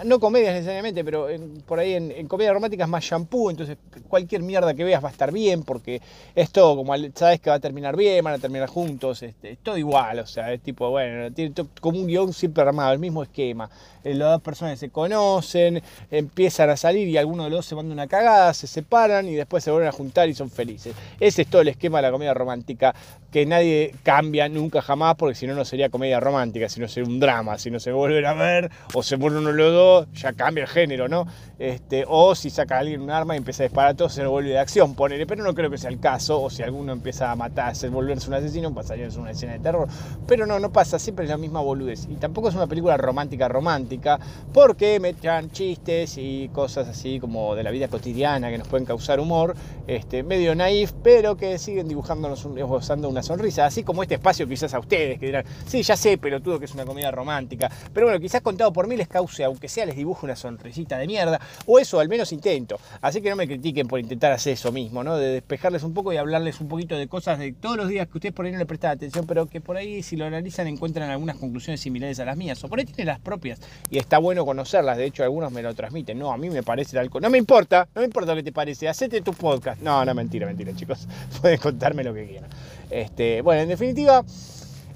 no 0.04 0.20
comedias 0.20 0.54
necesariamente, 0.54 1.04
pero 1.04 1.26
por 1.66 1.78
ahí 1.78 1.94
en, 1.94 2.28
comedia 2.28 2.52
romántica 2.52 2.84
es 2.84 2.90
más 2.90 3.04
shampoo, 3.04 3.50
entonces 3.50 3.76
cualquier 4.08 4.42
mierda 4.42 4.72
que 4.74 4.84
veas 4.84 5.02
va 5.02 5.08
a 5.08 5.12
estar 5.12 5.32
bien, 5.32 5.62
porque 5.62 6.00
es 6.34 6.50
todo 6.50 6.76
como 6.76 6.94
sabes 7.14 7.40
que 7.40 7.50
va 7.50 7.56
a 7.56 7.60
terminar 7.60 7.96
bien, 7.96 8.24
van 8.24 8.34
a 8.34 8.38
terminar 8.38 8.68
juntos, 8.68 9.22
este, 9.22 9.52
es 9.52 9.58
todo 9.58 9.76
igual, 9.76 10.20
o 10.20 10.26
sea, 10.26 10.52
es 10.52 10.60
tipo, 10.60 10.90
bueno, 10.90 11.32
tiene 11.32 11.52
como 11.80 11.98
un 11.98 12.06
guion 12.06 12.32
siempre 12.32 12.62
armado, 12.62 12.92
el 12.92 12.98
mismo 12.98 13.22
esquema. 13.22 13.68
Eh, 14.04 14.14
las 14.14 14.30
dos 14.30 14.42
personas 14.42 14.78
se 14.78 14.90
conocen, 14.90 15.82
empiezan 16.10 16.70
a 16.70 16.76
salir 16.76 17.08
y 17.08 17.18
alguno 17.18 17.44
de 17.44 17.50
los 17.50 17.58
dos 17.58 17.66
se 17.66 17.74
manda 17.74 17.92
una 17.92 18.06
cagada, 18.06 18.54
se 18.54 18.66
separan 18.66 19.28
y 19.28 19.34
después 19.34 19.62
se 19.62 19.70
vuelven 19.70 19.88
a 19.88 19.92
juntar 19.92 20.28
y 20.28 20.34
son 20.34 20.50
felices. 20.50 20.94
Ese 21.18 21.42
es 21.42 21.48
todo 21.48 21.62
el 21.62 21.68
esquema 21.68 21.98
de 21.98 22.02
la 22.02 22.12
comedia 22.12 22.32
romántica, 22.32 22.94
que 23.30 23.46
nadie 23.46 23.94
cambia 24.02 24.48
nunca 24.48 24.82
jamás, 24.82 25.14
porque 25.16 25.34
si 25.34 25.46
no, 25.46 25.54
no 25.54 25.64
sería 25.64 25.88
comedia 25.88 26.20
romántica, 26.20 26.68
sino 26.68 26.88
sería 26.88 27.08
un 27.08 27.20
drama, 27.20 27.58
si 27.58 27.70
no 27.70 27.80
se 27.80 27.92
vuelven 27.92 28.26
a 28.26 28.34
ver 28.34 28.70
o 28.94 29.02
se 29.02 29.16
mueren 29.16 29.38
uno 29.38 29.52
los 29.52 29.72
dos 29.72 30.08
ya 30.12 30.32
cambia 30.32 30.64
el 30.64 30.68
género, 30.68 31.08
¿no? 31.08 31.26
Este, 31.58 32.04
o 32.08 32.34
si 32.34 32.50
saca 32.50 32.78
alguien 32.78 33.02
un 33.02 33.10
arma 33.10 33.34
y 33.34 33.38
empieza 33.38 33.62
a 33.62 33.66
disparar 33.66 33.94
todo, 33.94 34.08
se 34.08 34.24
vuelve 34.26 34.50
de 34.50 34.58
acción, 34.58 34.94
ponele, 34.94 35.26
pero 35.26 35.44
no 35.44 35.54
creo 35.54 35.70
que 35.70 35.78
sea 35.78 35.90
el 35.90 36.00
caso, 36.00 36.40
o 36.40 36.50
si 36.50 36.62
alguno 36.62 36.92
empieza 36.92 37.30
a 37.30 37.36
matar, 37.36 37.74
a 37.74 37.88
volverse 37.88 38.28
un 38.28 38.34
asesino, 38.34 38.74
pasaría 38.74 39.06
a 39.06 39.10
ser 39.10 39.20
una 39.20 39.32
escena 39.32 39.52
de 39.52 39.58
terror, 39.58 39.86
pero 40.26 40.46
no, 40.46 40.58
no 40.58 40.72
pasa, 40.72 40.98
siempre 40.98 41.26
es 41.26 41.30
la 41.30 41.36
misma 41.36 41.60
boludez, 41.60 42.06
y 42.10 42.16
tampoco 42.16 42.48
es 42.48 42.54
una 42.54 42.66
película 42.66 42.96
romántica 42.96 43.48
romántica, 43.48 44.18
porque 44.52 44.98
me 45.00 45.10
echan 45.10 45.50
chistes 45.50 46.16
y 46.16 46.48
cosas 46.48 46.88
así 46.88 47.20
como 47.20 47.54
de 47.54 47.62
la 47.62 47.70
vida 47.70 47.88
cotidiana 47.88 48.50
que 48.50 48.58
nos 48.58 48.68
pueden 48.68 48.86
causar 48.86 49.20
humor, 49.20 49.54
este, 49.86 50.22
medio 50.22 50.54
naif, 50.54 50.92
pero 51.02 51.36
que 51.36 51.58
siguen 51.58 51.88
dibujándonos, 51.88 52.44
usando 52.44 53.08
una 53.08 53.19
sonrisa, 53.22 53.66
así 53.66 53.82
como 53.82 54.02
este 54.02 54.14
espacio 54.14 54.46
quizás 54.48 54.74
a 54.74 54.78
ustedes, 54.78 55.18
que 55.18 55.26
dirán, 55.26 55.44
sí, 55.66 55.82
ya 55.82 55.96
sé, 55.96 56.18
pero 56.18 56.40
tuvo 56.40 56.58
que 56.58 56.64
es 56.64 56.74
una 56.74 56.84
comedia 56.84 57.10
romántica, 57.10 57.70
pero 57.92 58.06
bueno, 58.06 58.20
quizás 58.20 58.40
contado 58.40 58.72
por 58.72 58.86
mí 58.86 58.96
les 58.96 59.08
cause, 59.08 59.44
aunque 59.44 59.68
sea 59.68 59.86
les 59.86 59.96
dibujo 59.96 60.26
una 60.26 60.36
sonrisita 60.36 60.98
de 60.98 61.06
mierda, 61.06 61.40
o 61.66 61.78
eso 61.78 62.00
al 62.00 62.08
menos 62.08 62.32
intento. 62.32 62.78
Así 63.00 63.20
que 63.20 63.30
no 63.30 63.36
me 63.36 63.46
critiquen 63.46 63.86
por 63.86 64.00
intentar 64.00 64.32
hacer 64.32 64.54
eso 64.54 64.72
mismo, 64.72 65.02
¿no? 65.04 65.16
De 65.16 65.28
despejarles 65.28 65.82
un 65.82 65.94
poco 65.94 66.12
y 66.12 66.16
hablarles 66.16 66.60
un 66.60 66.68
poquito 66.68 66.96
de 66.96 67.08
cosas 67.08 67.38
de 67.38 67.52
todos 67.52 67.76
los 67.76 67.88
días 67.88 68.08
que 68.08 68.18
ustedes 68.18 68.34
por 68.34 68.46
ahí 68.46 68.52
no 68.52 68.58
le 68.58 68.66
prestan 68.66 68.92
atención, 68.92 69.26
pero 69.26 69.46
que 69.46 69.60
por 69.60 69.76
ahí 69.76 70.02
si 70.02 70.16
lo 70.16 70.24
analizan 70.24 70.66
encuentran 70.66 71.10
algunas 71.10 71.36
conclusiones 71.36 71.80
similares 71.80 72.18
a 72.20 72.24
las 72.24 72.36
mías, 72.36 72.62
o 72.64 72.68
por 72.68 72.78
ahí 72.78 72.84
tienen 72.84 73.06
las 73.06 73.20
propias, 73.20 73.60
y 73.90 73.98
está 73.98 74.18
bueno 74.18 74.44
conocerlas, 74.44 74.96
de 74.96 75.06
hecho 75.06 75.22
algunos 75.22 75.52
me 75.52 75.62
lo 75.62 75.74
transmiten, 75.74 76.18
no, 76.18 76.32
a 76.32 76.36
mí 76.36 76.50
me 76.50 76.62
parece 76.62 76.98
algo, 76.98 77.20
no 77.20 77.30
me 77.30 77.38
importa, 77.38 77.88
no 77.94 78.00
me 78.00 78.06
importa 78.06 78.32
lo 78.32 78.36
que 78.36 78.44
te 78.44 78.52
parece, 78.52 78.88
hacete 78.88 79.20
tu 79.20 79.32
podcast. 79.32 79.80
No, 79.82 80.04
no, 80.04 80.14
mentira, 80.14 80.46
mentira 80.46 80.74
chicos, 80.74 81.06
pueden 81.40 81.58
contarme 81.58 82.04
lo 82.04 82.14
que 82.14 82.26
quieran. 82.26 82.50
Este, 82.90 83.42
bueno, 83.42 83.62
en 83.62 83.68
definitiva... 83.68 84.24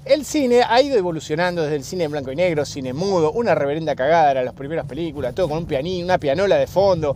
El 0.05 0.23
cine 0.23 0.61
ha 0.61 0.79
ido 0.83 0.95
evolucionando 0.95 1.63
desde 1.63 1.77
el 1.77 1.83
cine 1.83 2.03
en 2.03 2.11
blanco 2.11 2.31
y 2.31 2.35
negro, 2.35 2.63
cine 2.63 2.93
mudo, 2.93 3.31
una 3.31 3.55
reverenda 3.55 3.95
cagada 3.95 4.29
eran 4.29 4.45
las 4.45 4.53
primeras 4.53 4.85
películas, 4.85 5.33
todo 5.33 5.49
con 5.49 5.57
un 5.57 5.65
pianín, 5.65 6.05
una 6.05 6.19
pianola 6.19 6.57
de 6.57 6.67
fondo, 6.67 7.15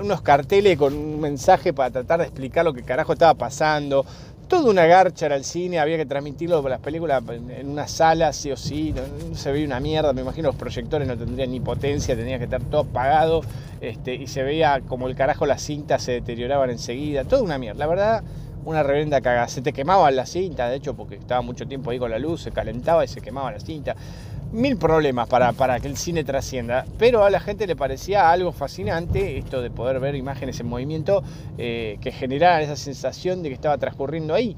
unos 0.00 0.22
carteles 0.22 0.78
con 0.78 0.94
un 0.94 1.20
mensaje 1.20 1.74
para 1.74 1.90
tratar 1.90 2.20
de 2.20 2.24
explicar 2.24 2.64
lo 2.64 2.72
que 2.72 2.84
carajo 2.84 3.12
estaba 3.12 3.34
pasando. 3.34 4.06
Toda 4.48 4.70
una 4.70 4.86
garcha 4.86 5.26
era 5.26 5.36
el 5.36 5.44
cine, 5.44 5.78
había 5.78 5.98
que 5.98 6.06
transmitirlo 6.06 6.66
las 6.66 6.80
películas 6.80 7.22
en 7.28 7.68
una 7.68 7.86
sala, 7.86 8.32
sí 8.32 8.50
o 8.50 8.56
sí, 8.56 8.94
no, 8.94 9.36
se 9.36 9.52
veía 9.52 9.66
una 9.66 9.80
mierda, 9.80 10.14
me 10.14 10.22
imagino 10.22 10.48
los 10.48 10.56
proyectores 10.56 11.06
no 11.06 11.18
tendrían 11.18 11.50
ni 11.50 11.60
potencia, 11.60 12.16
tenía 12.16 12.38
que 12.38 12.44
estar 12.44 12.62
todo 12.62 12.80
apagado 12.80 13.42
este, 13.82 14.14
y 14.14 14.26
se 14.26 14.42
veía 14.42 14.80
como 14.88 15.06
el 15.06 15.16
carajo 15.16 15.44
las 15.44 15.60
cintas 15.60 16.02
se 16.02 16.12
deterioraban 16.12 16.70
enseguida, 16.70 17.24
toda 17.24 17.42
una 17.42 17.58
mierda. 17.58 17.78
La 17.78 17.86
verdad, 17.86 18.24
una 18.64 18.82
reverenda 18.82 19.20
cagada. 19.20 19.48
Se 19.48 19.62
te 19.62 19.72
quemaba 19.72 20.10
la 20.10 20.26
cinta, 20.26 20.68
de 20.68 20.76
hecho, 20.76 20.94
porque 20.94 21.16
estaba 21.16 21.42
mucho 21.42 21.66
tiempo 21.66 21.90
ahí 21.90 21.98
con 21.98 22.10
la 22.10 22.18
luz, 22.18 22.42
se 22.42 22.52
calentaba 22.52 23.04
y 23.04 23.08
se 23.08 23.20
quemaba 23.20 23.52
la 23.52 23.60
cinta. 23.60 23.96
Mil 24.52 24.76
problemas 24.76 25.28
para, 25.28 25.52
para 25.52 25.80
que 25.80 25.88
el 25.88 25.96
cine 25.96 26.24
trascienda, 26.24 26.84
pero 26.98 27.24
a 27.24 27.30
la 27.30 27.40
gente 27.40 27.66
le 27.66 27.74
parecía 27.74 28.30
algo 28.30 28.52
fascinante 28.52 29.38
esto 29.38 29.62
de 29.62 29.70
poder 29.70 29.98
ver 29.98 30.14
imágenes 30.14 30.60
en 30.60 30.66
movimiento 30.66 31.22
eh, 31.56 31.98
que 32.02 32.12
generaran 32.12 32.62
esa 32.62 32.76
sensación 32.76 33.42
de 33.42 33.48
que 33.48 33.54
estaba 33.54 33.78
transcurriendo 33.78 34.34
ahí. 34.34 34.56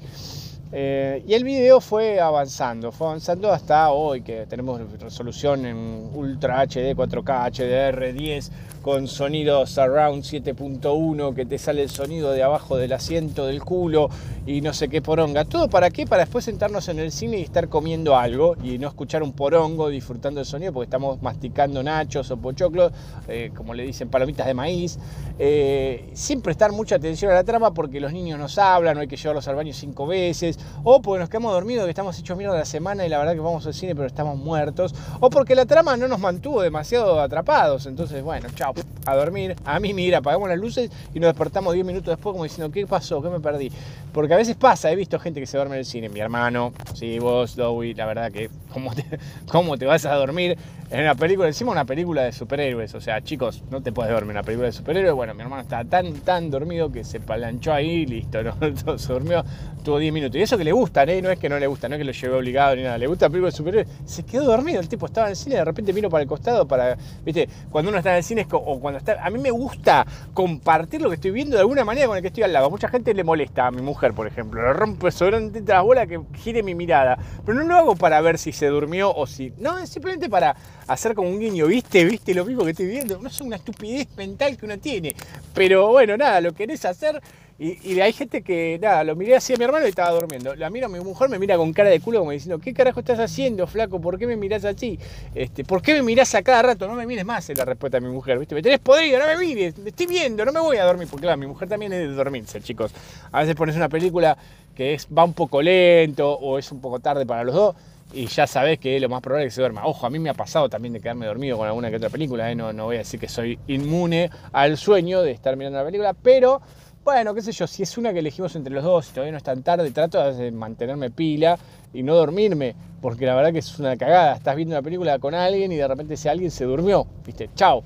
Eh, 0.73 1.23
y 1.27 1.35
el 1.35 1.45
video 1.45 1.81
fue 1.81 2.21
avanzando, 2.21 2.91
fue 2.91 3.07
avanzando 3.09 3.53
hasta 3.53 3.91
hoy 3.91 4.23
que 4.23 4.47
tenemos 4.47 4.81
resolución 5.01 5.67
en 5.67 6.11
Ultra 6.13 6.63
HD, 6.63 6.97
4K, 6.97 7.51
HDR, 7.51 8.13
10 8.13 8.51
con 8.85 9.09
sonido 9.09 9.67
surround 9.67 10.23
7.1 10.23 11.35
que 11.35 11.47
te 11.47 11.57
sale 11.57 11.83
el 11.83 11.89
sonido 11.89 12.33
de 12.33 12.43
abajo 12.43 12.77
del 12.77 12.93
asiento 12.93 13.47
del 13.47 13.63
culo 13.63 14.11
y 14.47 14.61
no 14.61 14.75
sé 14.75 14.91
qué 14.91 15.01
poronga. 15.01 15.47
¿Todo 15.47 15.71
para 15.71 15.89
qué? 15.89 16.07
Para 16.07 16.25
después 16.25 16.45
sentarnos 16.45 16.91
en 16.91 16.99
el 16.99 17.11
cine 17.11 17.39
y 17.39 17.43
estar 17.43 17.71
comiendo 17.71 18.15
algo 18.15 18.57
y 18.63 18.77
no 18.77 18.89
escuchar 18.89 19.23
un 19.23 19.33
porongo 19.33 19.89
disfrutando 19.89 20.41
el 20.41 20.45
sonido 20.45 20.75
porque 20.75 20.85
estamos 20.85 21.23
masticando 21.23 21.83
nachos 21.83 22.31
o 22.31 22.37
pochoclos, 22.37 22.93
eh, 23.27 23.53
como 23.57 23.73
le 23.73 23.85
dicen 23.85 24.11
palomitas 24.11 24.47
de 24.47 24.53
maíz. 24.53 24.99
Eh, 25.39 26.11
siempre 26.13 26.53
estar 26.53 26.71
mucha 26.71 26.97
atención 26.97 27.33
a 27.33 27.35
la 27.37 27.45
trama 27.45 27.73
porque 27.73 28.01
los 28.01 28.13
niños 28.13 28.39
nos 28.39 28.59
hablan, 28.59 28.97
no 28.97 29.01
hay 29.01 29.09
que 29.09 29.17
llevarlos 29.17 29.49
al 29.49 29.57
baño 29.57 29.73
cinco 29.73 30.07
veces, 30.07 30.54
o 30.83 31.01
porque 31.03 31.21
nos 31.21 31.29
quedamos 31.29 31.53
dormidos, 31.53 31.85
que 31.85 31.91
estamos 31.91 32.19
hechos 32.19 32.37
mierda 32.37 32.57
la 32.57 32.65
semana 32.65 33.07
y 33.07 33.09
la 33.09 33.19
verdad 33.19 33.35
que 33.35 33.41
vamos 33.41 33.67
al 33.67 33.75
cine 33.75 33.95
pero 33.95 34.07
estamos 34.07 34.39
muertos, 34.39 34.95
o 35.21 35.31
porque 35.31 35.55
la 35.55 35.67
trama 35.67 35.97
no 35.97 36.09
nos 36.09 36.19
mantuvo 36.19 36.63
demasiado 36.63 37.21
atrapados. 37.21 37.87
Entonces, 37.87 38.23
bueno, 38.23 38.49
chao 38.55 38.75
a 39.07 39.15
dormir, 39.17 39.55
a 39.65 39.79
mí 39.81 39.93
mira, 39.93 40.19
apagamos 40.19 40.49
las 40.49 40.59
luces 40.59 40.91
y 41.13 41.21
nos 41.21 41.29
despertamos 41.29 41.75
10 41.75 41.85
minutos 41.87 42.09
después 42.09 42.33
como 42.33 42.45
diciendo, 42.45 42.73
¿qué 42.73 42.87
pasó? 42.87 43.21
¿Qué 43.23 43.29
me 43.29 43.41
perdí? 43.41 43.71
Porque 44.13 44.35
a 44.35 44.37
veces 44.37 44.57
pasa, 44.57 44.91
he 44.91 44.97
visto 44.97 45.19
gente 45.19 45.41
que 45.41 45.47
se 45.47 45.57
duerme 45.57 45.75
en 45.77 45.81
el 45.81 45.85
cine, 45.85 46.09
mi 46.09 46.21
hermano, 46.21 46.73
sí, 46.95 47.19
vos, 47.19 47.57
Dowie, 47.57 47.95
la 47.95 48.07
verdad 48.07 48.33
que, 48.33 48.49
¿cómo 48.73 48.95
te, 48.95 49.05
cómo 49.51 49.77
te 49.77 49.87
vas 49.87 50.07
a 50.07 50.15
dormir 50.15 50.57
en 50.91 51.01
una 51.01 51.15
película? 51.15 51.49
Encima 51.49 51.73
una 51.73 51.85
película 51.85 52.23
de 52.23 52.33
superhéroes, 52.33 52.95
o 52.95 53.01
sea, 53.01 53.23
chicos, 53.23 53.63
no 53.71 53.83
te 53.83 53.93
puedes 53.93 54.13
dormir 54.13 54.31
en 54.31 54.37
una 54.37 54.43
película 54.43 54.67
de 54.67 54.73
superhéroes. 54.73 55.15
Bueno, 55.15 55.35
mi 55.35 55.43
hermano 55.43 55.63
estaba 55.63 55.85
tan, 55.85 56.13
tan 56.21 56.51
dormido 56.51 56.91
que 56.91 57.05
se 57.05 57.21
palanchó 57.21 57.73
ahí, 57.73 58.07
listo, 58.07 58.43
¿no? 58.43 58.99
se 58.99 59.13
durmió, 59.13 59.45
tuvo 59.85 59.99
10 59.99 60.13
minutos. 60.13 60.37
Y 60.37 60.43
eso 60.45 60.57
que 60.57 60.65
le 60.65 60.73
gusta, 60.73 61.05
¿eh? 61.05 61.21
No 61.21 61.31
es 61.31 61.39
que 61.39 61.49
no 61.49 61.59
le 61.59 61.67
gusta, 61.67 61.89
no 61.89 61.97
es 61.97 61.99
que 61.99 62.05
lo 62.05 62.13
llevé 62.13 62.35
obligado 62.35 62.77
ni 62.77 62.83
nada, 62.83 62.99
le 62.99 63.07
gusta 63.07 63.27
la 63.27 63.31
película 63.31 63.51
de 63.51 63.57
superhéroes, 63.57 63.89
se 64.05 64.23
quedó 64.23 64.45
dormido, 64.45 64.81
el 64.81 64.89
tipo 64.89 65.07
estaba 65.07 65.27
en 65.27 65.33
el 65.33 65.37
cine, 65.37 65.57
de 65.57 65.65
repente 65.65 65.93
vino 65.93 66.09
para 66.09 66.23
el 66.23 66.29
costado 66.29 66.67
para, 66.67 66.97
viste, 67.25 67.49
cuando 67.71 67.91
uno 67.91 67.99
está 67.99 68.11
en 68.11 68.17
el 68.19 68.25
cine 68.25 68.43
es 68.43 68.49
o 68.51 68.81
cuando 68.81 68.99
está, 68.99 69.25
a 69.25 69.31
mí 69.31 69.39
me 69.39 69.51
gusta 69.51 70.07
compartir 70.33 71.03
lo 71.03 71.09
que 71.09 71.17
estoy 71.17 71.31
viendo 71.31 71.57
de 71.57 71.61
alguna 71.61 71.85
manera 71.85 72.07
con 72.07 72.17
el 72.17 72.23
que 72.23 72.29
estoy 72.29 72.45
al 72.45 72.53
lado. 72.53 72.71
Mucha 72.71 72.89
gente 72.89 73.13
le 73.15 73.25
molesta 73.25 73.67
a 73.67 73.71
mi 73.71 73.83
mujer, 73.83 74.13
por 74.13 74.27
ejemplo, 74.27 74.63
le 74.63 74.73
rompe 74.73 75.11
sobre 75.11 75.41
la 75.67 75.81
bola 75.81 76.07
que 76.07 76.21
gire 76.35 76.63
mi 76.63 76.75
mirada, 76.75 77.19
pero 77.45 77.59
no 77.59 77.65
lo 77.65 77.77
hago 77.77 77.97
para 77.97 78.21
ver 78.21 78.39
si 78.39 78.53
se 78.53 78.67
durmió 78.67 79.15
o 79.15 79.27
si, 79.27 79.53
no, 79.59 79.79
es 79.79 79.89
simplemente 79.89 80.29
para 80.29 80.55
hacer 80.87 81.15
como 81.15 81.29
un 81.29 81.41
guiño, 81.41 81.67
¿viste? 81.67 82.05
¿Viste 82.05 82.35
lo 82.35 82.45
mismo 82.45 82.65
que 82.65 82.71
estoy 82.71 82.87
viendo? 82.87 83.19
No 83.19 83.29
es 83.29 83.41
una 83.41 83.57
estupidez 83.57 84.09
mental 84.17 84.57
que 84.57 84.67
uno 84.67 84.79
tiene, 84.79 85.15
pero 85.55 85.89
bueno, 85.89 86.17
nada, 86.17 86.41
lo 86.41 86.53
querés 86.53 86.85
hacer 86.85 87.21
y, 87.57 88.01
hay 88.01 88.13
gente 88.13 88.43
que, 88.43 88.81
nada, 88.83 89.05
lo 89.05 89.15
miré 89.15 89.37
así 89.37 89.55
a 89.55 89.57
mi 89.57 89.65
hermano 89.65 89.87
y 89.87 89.91
estaba 89.91 90.11
durmiendo. 90.11 90.57
La 90.57 90.71
miro 90.71 90.89
mi 90.89 90.99
mujer, 90.99 91.29
me 91.29 91.39
mira 91.39 91.57
con 91.57 91.73
cara 91.73 91.89
de 91.89 92.01
culo 92.01 92.19
como 92.19 92.33
diciendo, 92.33 92.59
¿qué 92.59 92.75
carajo 92.75 92.99
estás 92.99 93.21
haciendo, 93.21 93.67
flaco? 93.69 94.01
¿Por 94.01 94.19
qué 94.19 94.27
me 94.27 94.37
mirás 94.37 94.65
así? 94.65 94.99
Este, 95.35 95.63
¿Por 95.63 95.81
qué 95.81 95.95
me 95.95 96.03
mirás 96.03 96.35
a 96.35 96.43
cada 96.43 96.63
rato? 96.63 96.89
No 96.89 96.95
me 96.95 97.07
mires 97.07 97.25
más, 97.25 97.49
es 97.49 97.57
la 97.57 97.65
respuesta 97.65 98.01
de 98.01 98.07
mi 98.07 98.13
mujer, 98.13 98.41
¿viste? 98.41 98.57
Me 98.57 98.63
tenés 98.63 98.81
podrido, 98.81 99.21
no 99.21 99.27
me 99.27 99.37
mires, 99.39 99.79
me 99.79 99.91
estoy 99.91 100.07
viendo, 100.07 100.45
no 100.45 100.53
me 100.53 100.61
voy 100.61 100.79
a 100.79 100.85
dormir. 100.85 101.07
Porque 101.09 101.23
claro, 101.23 101.39
mi 101.39 101.47
mujer 101.47 101.69
también 101.69 101.93
es 101.93 102.01
de 102.01 102.09
dormirse, 102.09 102.61
chicos. 102.61 102.93
A 103.31 103.41
veces 103.41 103.55
pones 103.55 103.77
una 103.77 103.89
película 103.89 104.37
que 104.75 104.95
es, 104.95 105.07
va 105.07 105.23
un 105.23 105.35
poco 105.35 105.63
lento 105.63 106.33
o 106.33 106.59
es 106.59 106.73
un 106.73 106.81
poco 106.81 106.99
tarde 106.99 107.25
para 107.25 107.45
los 107.45 107.55
dos 107.55 107.77
y 108.13 108.27
ya 108.27 108.47
sabes 108.47 108.79
que 108.79 108.99
lo 109.01 109.09
más 109.09 109.23
probable 109.23 109.47
es 109.47 109.53
que 109.53 109.57
se 109.57 109.61
duerma. 109.61 109.87
Ojo, 109.87 110.07
a 110.07 110.11
mí 110.11 110.19
me 110.19 110.31
ha 110.31 110.35
pasado 110.35 110.69
también 110.69 110.93
de 110.93 111.01
quedarme 111.01 111.27
dormido 111.27 111.57
con 111.57 111.67
alguna 111.67 111.91
que 111.91 111.97
otra 111.97 112.11
película, 112.11 112.51
¿eh? 112.51 112.55
no, 112.55 112.73
no 112.73 112.87
voy 112.87 112.97
a 112.97 112.99
decir 112.99 113.19
que 113.19 113.29
soy 113.29 113.59
inmune 113.67 114.31
al 114.53 114.77
sueño 114.77 115.23
de 115.23 115.33
estar 115.33 115.57
mirando 115.57 115.79
la 115.79 115.85
película, 115.85 116.15
pero 116.15 116.61
bueno, 117.05 117.35
qué 117.35 117.43
sé 117.43 117.53
yo, 117.53 117.67
si 117.67 117.83
es 117.83 117.99
una 117.99 118.13
que 118.15 118.21
elegimos 118.21 118.57
entre 118.57 118.73
los 118.73 118.83
dos 118.83 119.11
y 119.11 119.13
todavía 119.13 119.33
no 119.33 119.39
es 119.39 119.45
tan 119.45 119.63
tarde, 119.63 119.91
trato 119.91 120.33
de 120.33 120.51
mantenerme 120.51 121.11
pila 121.11 121.59
y 121.93 122.03
no 122.03 122.15
dormirme, 122.15 122.75
porque 123.03 123.27
la 123.27 123.35
verdad 123.35 123.53
que 123.53 123.59
es 123.59 123.79
una 123.79 123.97
cagada. 123.97 124.37
Estás 124.37 124.57
viendo 124.57 124.75
una 124.75 124.83
película 124.83 125.19
con 125.19 125.35
alguien 125.35 125.71
y 125.71 125.77
de 125.77 125.87
repente 125.87 126.15
ese 126.15 126.31
alguien 126.31 126.51
se 126.51 126.65
durmió, 126.65 127.07
¿viste? 127.27 127.51
Chao. 127.55 127.85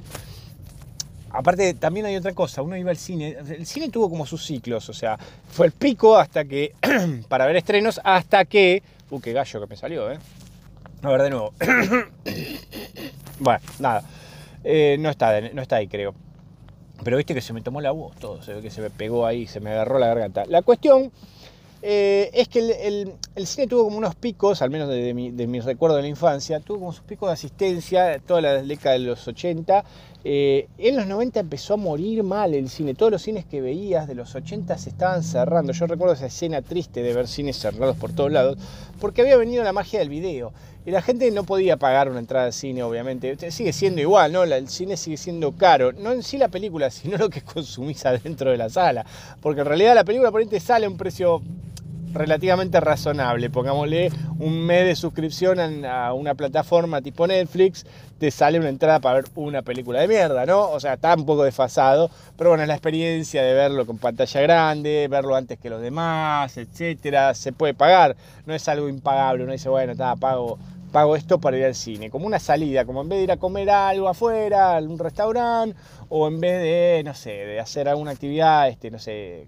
Aparte, 1.30 1.74
también 1.74 2.06
hay 2.06 2.16
otra 2.16 2.32
cosa, 2.32 2.62
uno 2.62 2.76
iba 2.76 2.90
al 2.90 2.96
cine, 2.96 3.36
el 3.48 3.66
cine 3.66 3.90
tuvo 3.90 4.08
como 4.08 4.24
sus 4.24 4.46
ciclos, 4.46 4.88
o 4.88 4.94
sea, 4.94 5.18
fue 5.50 5.66
el 5.66 5.72
pico 5.72 6.16
hasta 6.16 6.44
que, 6.44 6.72
para 7.28 7.44
ver 7.44 7.56
estrenos, 7.56 8.00
hasta 8.02 8.46
que, 8.46 8.82
uh, 9.10 9.20
qué 9.20 9.34
gallo 9.34 9.60
que 9.60 9.66
me 9.66 9.76
salió, 9.76 10.10
¿eh? 10.10 10.18
A 11.02 11.10
ver, 11.10 11.22
de 11.22 11.30
nuevo. 11.30 11.52
bueno, 13.40 13.60
nada, 13.78 14.02
eh, 14.64 14.96
no, 14.98 15.10
está, 15.10 15.40
no 15.52 15.60
está 15.60 15.76
ahí, 15.76 15.86
creo. 15.88 16.14
Pero 17.04 17.16
viste 17.16 17.34
que 17.34 17.40
se 17.40 17.52
me 17.52 17.60
tomó 17.60 17.80
la 17.80 17.92
voz 17.92 18.16
todo, 18.16 18.42
se 18.42 18.54
ve 18.54 18.62
que 18.62 18.70
se 18.70 18.80
me 18.80 18.90
pegó 18.90 19.26
ahí, 19.26 19.46
se 19.46 19.60
me 19.60 19.70
agarró 19.70 19.98
la 19.98 20.08
garganta. 20.08 20.44
La 20.46 20.62
cuestión 20.62 21.12
eh, 21.80 22.30
es 22.32 22.48
que 22.48 22.58
el, 22.58 23.46
cine 23.46 23.68
tuvo 23.68 23.84
como 23.84 23.98
unos 23.98 24.16
picos, 24.16 24.62
al 24.62 24.70
menos 24.70 24.88
de, 24.88 25.14
mi, 25.14 25.30
de 25.30 25.60
recuerdo 25.60 25.96
de 25.96 26.02
la 26.02 26.08
infancia, 26.08 26.58
tuvo 26.60 26.80
como 26.80 26.92
sus 26.92 27.04
picos 27.04 27.28
de 27.28 27.34
asistencia 27.34 28.18
toda 28.18 28.40
la 28.40 28.62
década 28.62 28.94
de 28.94 29.00
los 29.00 29.26
80. 29.26 29.84
Eh, 30.30 30.68
en 30.76 30.94
los 30.94 31.06
90 31.06 31.40
empezó 31.40 31.72
a 31.72 31.76
morir 31.78 32.22
mal 32.22 32.52
el 32.52 32.68
cine. 32.68 32.92
Todos 32.92 33.10
los 33.10 33.22
cines 33.22 33.46
que 33.46 33.62
veías 33.62 34.06
de 34.06 34.14
los 34.14 34.34
80 34.34 34.76
se 34.76 34.90
estaban 34.90 35.22
cerrando. 35.22 35.72
Yo 35.72 35.86
recuerdo 35.86 36.12
esa 36.12 36.26
escena 36.26 36.60
triste 36.60 37.02
de 37.02 37.14
ver 37.14 37.26
cines 37.26 37.56
cerrados 37.56 37.96
por 37.96 38.12
todos 38.12 38.30
lados, 38.30 38.58
porque 39.00 39.22
había 39.22 39.38
venido 39.38 39.64
la 39.64 39.72
magia 39.72 40.00
del 40.00 40.10
video. 40.10 40.52
Y 40.84 40.90
la 40.90 41.00
gente 41.00 41.30
no 41.30 41.44
podía 41.44 41.78
pagar 41.78 42.10
una 42.10 42.18
entrada 42.18 42.44
al 42.44 42.52
cine, 42.52 42.82
obviamente. 42.82 43.50
Sigue 43.50 43.72
siendo 43.72 44.02
igual, 44.02 44.30
¿no? 44.30 44.42
El 44.44 44.68
cine 44.68 44.98
sigue 44.98 45.16
siendo 45.16 45.52
caro. 45.52 45.92
No 45.92 46.12
en 46.12 46.22
sí 46.22 46.36
la 46.36 46.48
película, 46.48 46.90
sino 46.90 47.16
lo 47.16 47.30
que 47.30 47.40
consumís 47.40 48.04
adentro 48.04 48.50
de 48.50 48.58
la 48.58 48.68
sala. 48.68 49.06
Porque 49.40 49.62
en 49.62 49.66
realidad 49.66 49.94
la 49.94 50.04
película 50.04 50.30
por 50.30 50.42
ahí 50.42 50.46
te 50.46 50.60
sale 50.60 50.84
a 50.84 50.90
un 50.90 50.98
precio 50.98 51.40
relativamente 52.12 52.80
razonable. 52.80 53.50
Pongámosle 53.50 54.10
un 54.38 54.66
mes 54.66 54.86
de 54.86 54.96
suscripción 54.96 55.84
a 55.84 56.12
una 56.12 56.34
plataforma 56.34 57.00
tipo 57.02 57.26
Netflix, 57.26 57.86
te 58.18 58.30
sale 58.30 58.58
una 58.58 58.68
entrada 58.68 59.00
para 59.00 59.16
ver 59.16 59.24
una 59.34 59.62
película 59.62 60.00
de 60.00 60.08
mierda, 60.08 60.44
¿no? 60.46 60.70
O 60.70 60.80
sea, 60.80 60.94
está 60.94 61.16
poco 61.16 61.44
desfasado, 61.44 62.10
pero 62.36 62.50
bueno, 62.50 62.62
es 62.62 62.68
la 62.68 62.74
experiencia 62.74 63.42
de 63.42 63.54
verlo 63.54 63.86
con 63.86 63.98
pantalla 63.98 64.40
grande, 64.40 65.06
verlo 65.08 65.34
antes 65.36 65.58
que 65.58 65.70
los 65.70 65.80
demás, 65.80 66.56
etcétera. 66.56 67.34
Se 67.34 67.52
puede 67.52 67.74
pagar, 67.74 68.16
no 68.46 68.54
es 68.54 68.68
algo 68.68 68.88
impagable, 68.88 69.44
uno 69.44 69.52
dice, 69.52 69.68
bueno, 69.68 69.92
está, 69.92 70.16
pago 70.16 70.58
pago 70.88 71.16
esto 71.16 71.38
para 71.38 71.58
ir 71.58 71.64
al 71.64 71.74
cine, 71.74 72.10
como 72.10 72.26
una 72.26 72.38
salida, 72.38 72.84
como 72.84 73.02
en 73.02 73.08
vez 73.08 73.18
de 73.18 73.24
ir 73.24 73.32
a 73.32 73.36
comer 73.36 73.68
algo 73.70 74.08
afuera, 74.08 74.76
a 74.76 74.80
un 74.80 74.98
restaurante, 74.98 75.76
o 76.08 76.26
en 76.26 76.40
vez 76.40 76.62
de, 76.62 77.02
no 77.04 77.14
sé, 77.14 77.30
de 77.30 77.60
hacer 77.60 77.88
alguna 77.88 78.12
actividad, 78.12 78.68
este, 78.68 78.90
no 78.90 78.98
sé, 78.98 79.46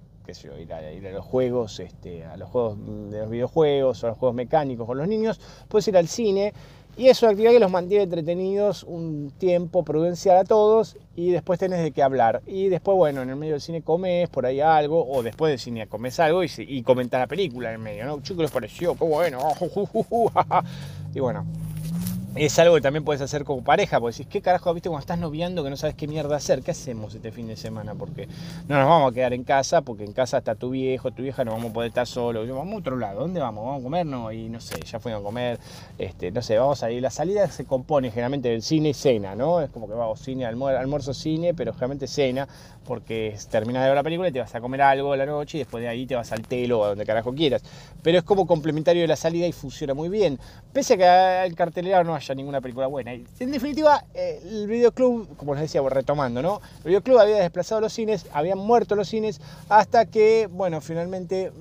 ir 0.59 0.73
a, 0.73 1.11
los 1.13 1.25
juegos, 1.25 1.81
este, 1.81 2.25
a 2.25 2.37
los 2.37 2.49
juegos 2.49 2.79
de 3.11 3.19
los 3.21 3.31
videojuegos 3.31 4.03
o 4.03 4.07
a 4.07 4.11
los 4.11 4.19
juegos 4.19 4.35
mecánicos 4.35 4.87
con 4.87 4.99
los 4.99 5.09
niños, 5.09 5.41
puedes 5.69 5.87
ir 5.89 5.97
al 5.97 6.09
cine 6.09 6.53
y 6.97 7.09
es 7.09 7.23
una 7.23 7.31
actividad 7.31 7.53
que 7.53 7.61
los 7.61 7.71
mantiene 7.71 8.05
entretenidos 8.05 8.83
un 8.83 9.33
tiempo 9.39 9.85
prudencial 9.85 10.37
a 10.37 10.45
todos 10.45 10.97
y 11.17 11.31
después 11.31 11.59
tenés 11.59 11.83
de 11.83 11.93
qué 11.93 12.03
hablar. 12.03 12.43
Y 12.47 12.69
después, 12.69 12.97
bueno, 12.97 13.23
en 13.23 13.31
el 13.31 13.37
medio 13.37 13.55
del 13.55 13.63
cine 13.63 13.81
comes 13.83 14.29
por 14.29 14.45
ahí 14.45 14.61
algo, 14.61 15.09
o 15.09 15.23
después 15.23 15.51
del 15.51 15.59
cine 15.59 15.87
comes 15.87 16.19
algo 16.21 16.45
y, 16.45 16.51
y 16.59 16.83
comentás 16.83 17.21
la 17.21 17.27
película 17.27 17.69
en 17.71 17.77
el 17.77 17.81
medio, 17.81 18.05
¿no? 18.05 18.21
Chicos, 18.21 18.43
les 18.43 18.51
pareció, 18.51 18.97
qué 18.97 19.05
bueno. 19.05 19.39
y 21.15 21.21
bueno, 21.21 21.47
es 22.37 22.59
algo 22.61 22.77
que 22.77 22.81
también 22.81 23.05
puedes 23.05 23.21
hacer 23.21 23.45
como 23.45 23.63
pareja, 23.65 23.99
porque 23.99 24.19
decís, 24.19 24.29
¿qué 24.31 24.41
carajo 24.41 24.73
viste 24.73 24.89
cuando 24.89 25.01
estás 25.01 25.19
noviando 25.19 25.65
que 25.65 25.71
no 25.71 25.77
sabes 25.77 25.97
qué 25.97 26.07
mierda 26.07 26.37
hacer? 26.37 26.63
¿Qué 26.63 26.71
hacemos 26.71 27.13
este 27.15 27.33
fin 27.33 27.49
de 27.49 27.57
semana? 27.57 27.95
Porque 27.97 28.29
no 28.69 28.79
nos 28.79 28.89
vamos 28.89 29.11
a 29.11 29.15
quedar 29.15 29.33
en 29.35 29.43
casa, 29.43 29.83
porque 29.83 30.05
en 30.05 30.13
casa 30.13 30.39
está 30.39 30.55
tu 30.55 30.71
viejo, 30.71 31.11
tu 31.11 31.23
vieja, 31.23 31.45
no 31.45 31.53
vamos 31.53 31.71
a 31.71 31.73
poder 31.73 31.89
estar 31.89 32.07
solos. 32.07 32.49
Vamos 32.49 32.75
a 32.75 32.77
otro 32.79 32.97
lado, 32.97 33.21
¿dónde 33.21 33.41
vamos? 33.41 33.65
¿Vamos 33.65 33.81
a 33.81 33.83
comer? 33.83 34.07
No, 34.07 34.31
y 34.31 34.49
no 34.49 34.61
sé, 34.61 34.81
ya 34.81 35.01
fuimos 35.01 35.21
a 35.21 35.25
comer, 35.25 35.59
este, 35.99 36.31
no 36.31 36.41
sé, 36.41 36.57
vamos 36.57 36.83
a 36.85 36.91
ir. 36.93 37.03
La 37.03 37.11
salida 37.11 37.49
se 37.49 37.65
compone 37.65 38.11
generalmente 38.11 38.49
del 38.49 38.63
cine 38.63 38.91
y 38.91 38.95
cena, 38.95 39.35
¿no? 39.35 39.61
Es 39.61 39.71
como 39.71 39.89
que 39.89 39.95
vamos 39.95 40.21
cine, 40.21 40.47
almuerzo, 40.47 41.13
cine, 41.13 41.53
pero 41.53 41.73
generalmente 41.73 42.07
cena, 42.07 42.47
porque 42.85 43.37
terminas 43.51 43.83
de 43.83 43.89
ver 43.89 43.97
la 43.97 44.03
película 44.05 44.29
y 44.29 44.33
te 44.33 44.41
vas 44.41 44.55
a 44.55 44.61
comer 44.61 44.83
algo 44.83 45.13
a 45.13 45.17
la 45.17 45.27
noche 45.27 45.59
y 45.59 45.61
después 45.61 45.83
de 45.83 45.89
ahí 45.89 46.07
te 46.07 46.15
vas 46.15 46.31
al 46.31 46.43
telo 46.47 46.81
o 46.81 46.85
a 46.85 46.89
donde 46.91 47.05
carajo 47.05 47.35
quieras. 47.35 47.63
Pero 48.03 48.19
es 48.19 48.25
como 48.25 48.47
complementario 48.47 49.03
de 49.03 49.09
la 49.09 49.17
salida 49.17 49.47
y 49.47 49.53
funciona 49.53 49.95
muy 49.95 50.09
bien. 50.09 50.39
Pese 50.73 50.95
a 50.95 50.97
que 50.97 51.47
el 51.49 51.57
cartelero 51.57 52.05
no 52.05 52.15
haya 52.21 52.35
ninguna 52.35 52.61
película 52.61 52.87
buena 52.87 53.11
en 53.41 53.51
definitiva, 53.51 54.05
eh, 54.15 54.41
el 54.45 54.67
videoclub, 54.67 55.37
como 55.37 55.55
les 55.55 55.63
decía, 55.63 55.81
retomando, 55.89 56.43
¿no? 56.43 56.61
El 56.85 56.91
videoclub 56.91 57.19
había 57.19 57.37
desplazado 57.37 57.81
los 57.81 57.93
cines, 57.93 58.27
habían 58.33 58.59
muerto 58.59 58.95
los 58.95 59.09
cines, 59.09 59.41
hasta 59.69 60.07
que, 60.07 60.49
bueno, 60.51 60.81
finalmente 60.81 61.53